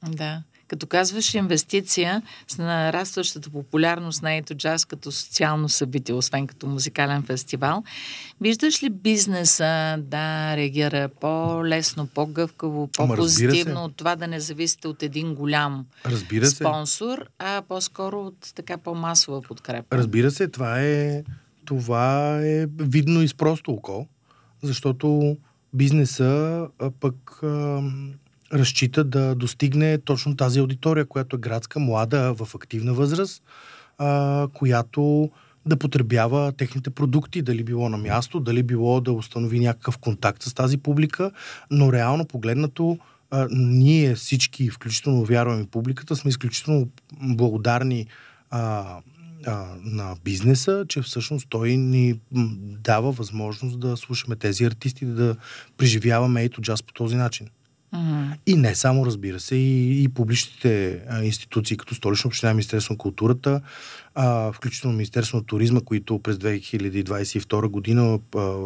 Да. 0.09 0.43
Като 0.67 0.87
казваш 0.87 1.33
инвестиция 1.33 2.21
с 2.47 2.57
нарастващата 2.57 3.49
популярност 3.49 4.23
на 4.23 4.33
ето 4.33 4.55
джаз 4.55 4.85
като 4.85 5.11
социално 5.11 5.69
събитие, 5.69 6.15
освен 6.15 6.47
като 6.47 6.67
музикален 6.67 7.23
фестивал, 7.23 7.83
виждаш 8.41 8.83
ли 8.83 8.89
бизнеса 8.89 9.97
да 9.99 10.57
реагира 10.57 11.09
по-лесно, 11.21 12.07
по-гъвкаво, 12.07 12.87
по-позитивно 12.87 13.83
от 13.83 13.95
това 13.95 14.15
да 14.15 14.27
не 14.27 14.39
зависите 14.39 14.87
от 14.87 15.03
един 15.03 15.35
голям 15.35 15.85
Разбира 16.05 16.45
спонсор, 16.45 17.25
а 17.39 17.61
по-скоро 17.67 18.19
от 18.19 18.53
така 18.55 18.77
по-масова 18.77 19.41
подкрепа? 19.41 19.97
Разбира 19.97 20.31
се, 20.31 20.47
това 20.47 20.81
е, 20.81 21.23
това 21.65 22.39
е 22.41 22.65
видно 22.79 23.21
и 23.21 23.27
с 23.27 23.33
просто 23.33 23.71
око, 23.71 24.07
защото 24.63 25.37
бизнеса 25.73 26.67
пък 26.99 27.41
разчита 28.53 29.03
да 29.03 29.35
достигне 29.35 29.97
точно 29.97 30.35
тази 30.35 30.59
аудитория, 30.59 31.05
която 31.05 31.35
е 31.35 31.39
градска, 31.39 31.79
млада, 31.79 32.33
в 32.33 32.55
активна 32.55 32.93
възраст, 32.93 33.43
а, 33.97 34.47
която 34.53 35.29
да 35.65 35.77
потребява 35.77 36.51
техните 36.51 36.89
продукти, 36.89 37.41
дали 37.41 37.63
било 37.63 37.89
на 37.89 37.97
място, 37.97 38.39
дали 38.39 38.63
било 38.63 39.01
да 39.01 39.11
установи 39.11 39.59
някакъв 39.59 39.97
контакт 39.97 40.43
с 40.43 40.53
тази 40.53 40.77
публика, 40.77 41.31
но 41.71 41.93
реално 41.93 42.25
погледнато 42.25 42.97
а, 43.31 43.47
ние 43.51 44.15
всички, 44.15 44.69
включително 44.69 45.25
вярваме 45.25 45.67
публиката, 45.71 46.15
сме 46.15 46.29
изключително 46.29 46.89
благодарни 47.21 48.07
а, 48.49 48.85
а, 49.45 49.65
на 49.83 50.15
бизнеса, 50.23 50.85
че 50.87 51.01
всъщност 51.01 51.47
той 51.49 51.77
ни 51.77 52.19
дава 52.83 53.11
възможност 53.11 53.79
да 53.79 53.97
слушаме 53.97 54.35
тези 54.35 54.65
артисти, 54.65 55.05
да 55.05 55.35
преживяваме 55.77 56.43
ето 56.43 56.61
джаз 56.61 56.83
по 56.83 56.93
този 56.93 57.15
начин. 57.15 57.47
И 58.45 58.55
не 58.55 58.75
само, 58.75 59.05
разбира 59.05 59.39
се, 59.39 59.55
и, 59.55 60.03
и 60.03 60.09
публичните 60.09 61.03
а, 61.09 61.23
институции, 61.23 61.77
като 61.77 61.95
Столична 61.95 62.27
община, 62.27 62.53
Министерство 62.53 62.93
на 62.93 62.97
културата, 62.97 63.61
а, 64.15 64.51
включително 64.51 64.97
Министерство 64.97 65.37
на 65.37 65.43
туризма, 65.43 65.81
които 65.81 66.19
през 66.19 66.37
2022 66.37 67.67
година 67.67 68.19
а, 68.35 68.57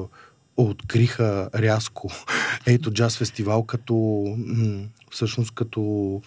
откриха 0.58 1.50
рязко 1.56 2.12
ето 2.66 2.92
джаз 2.92 3.18
фестивал 3.18 3.64
като 3.64 3.94
м- 4.38 4.84
всъщност 5.12 5.52
като 5.52 6.22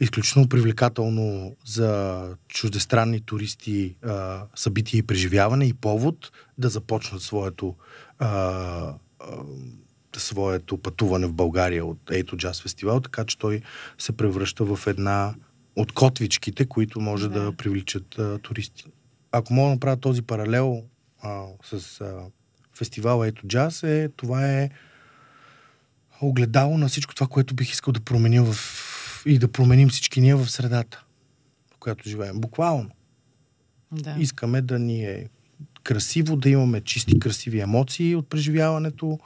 изключително 0.00 0.48
привлекателно 0.48 1.56
за 1.66 2.22
чуждестранни 2.48 3.20
туристи 3.20 3.96
а, 4.04 4.42
събитие 4.54 4.98
и 4.98 5.02
преживяване 5.02 5.64
и 5.64 5.74
повод 5.74 6.32
да 6.58 6.68
започнат 6.68 7.22
своето 7.22 7.74
а, 8.18 8.28
а, 8.28 8.94
своето 10.20 10.78
пътуване 10.78 11.26
в 11.26 11.32
България 11.32 11.86
от 11.86 11.98
Ейто 12.10 12.36
Джаз 12.36 12.62
фестивал, 12.62 13.00
така 13.00 13.24
че 13.24 13.38
той 13.38 13.62
се 13.98 14.12
превръща 14.12 14.64
в 14.64 14.86
една 14.86 15.34
от 15.76 15.92
котвичките, 15.92 16.66
които 16.66 17.00
може 17.00 17.28
да, 17.28 17.40
да 17.42 17.52
привличат 17.52 18.18
а, 18.18 18.38
туристи. 18.38 18.84
Ако 19.32 19.54
мога 19.54 19.68
да 19.68 19.74
направя 19.74 19.96
този 19.96 20.22
паралел 20.22 20.82
а, 21.22 21.44
с 21.62 22.00
а, 22.00 22.20
фестивала 22.74 23.26
Ейто 23.26 23.46
Джаз, 23.46 23.82
е, 23.82 24.08
това 24.16 24.52
е 24.52 24.70
огледало 26.20 26.78
на 26.78 26.88
всичко 26.88 27.14
това, 27.14 27.26
което 27.26 27.54
бих 27.54 27.70
искал 27.70 27.92
да 27.92 28.00
променя 28.00 28.42
в... 28.42 28.56
и 29.26 29.38
да 29.38 29.52
променим 29.52 29.88
всички 29.88 30.20
ние 30.20 30.34
в 30.34 30.48
средата, 30.48 31.04
в 31.74 31.78
която 31.78 32.08
живеем. 32.08 32.40
Буквално. 32.40 32.90
Да. 33.92 34.16
Искаме 34.18 34.62
да 34.62 34.78
ни 34.78 35.04
е 35.04 35.28
красиво, 35.82 36.36
да 36.36 36.48
имаме 36.48 36.80
чисти, 36.80 37.18
красиви 37.18 37.60
емоции 37.60 38.16
от 38.16 38.28
преживяването, 38.28 39.18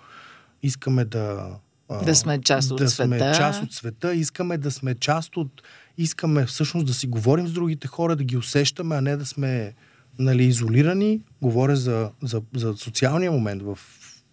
искаме 0.62 1.04
да... 1.04 1.56
Да 2.04 2.14
сме 2.14 2.40
част 2.40 2.70
от 2.70 2.78
да 2.78 2.90
света. 2.90 3.06
сме 3.08 3.18
част 3.18 3.62
от 3.62 3.72
света, 3.72 4.14
искаме 4.14 4.58
да 4.58 4.70
сме 4.70 4.94
част 4.94 5.36
от... 5.36 5.62
Искаме 5.98 6.46
всъщност 6.46 6.86
да 6.86 6.94
си 6.94 7.06
говорим 7.06 7.48
с 7.48 7.52
другите 7.52 7.88
хора, 7.88 8.16
да 8.16 8.24
ги 8.24 8.36
усещаме, 8.36 8.96
а 8.96 9.00
не 9.00 9.16
да 9.16 9.26
сме 9.26 9.74
нали, 10.18 10.44
изолирани. 10.44 11.20
Говоря 11.42 11.76
за, 11.76 12.10
за, 12.22 12.42
за 12.54 12.74
социалния 12.76 13.32
момент 13.32 13.62
в, 13.62 13.78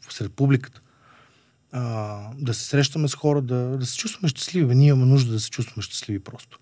в 0.02 0.22
републиката. 0.22 0.82
А, 1.72 2.20
да 2.38 2.54
се 2.54 2.66
срещаме 2.66 3.08
с 3.08 3.16
хора, 3.16 3.42
да, 3.42 3.56
да 3.56 3.86
се 3.86 3.98
чувстваме 3.98 4.30
щастливи. 4.30 4.76
Ние 4.76 4.88
имаме 4.90 5.06
нужда 5.06 5.32
да 5.32 5.40
се 5.40 5.50
чувстваме 5.50 5.82
щастливи 5.82 6.20
просто. 6.20 6.60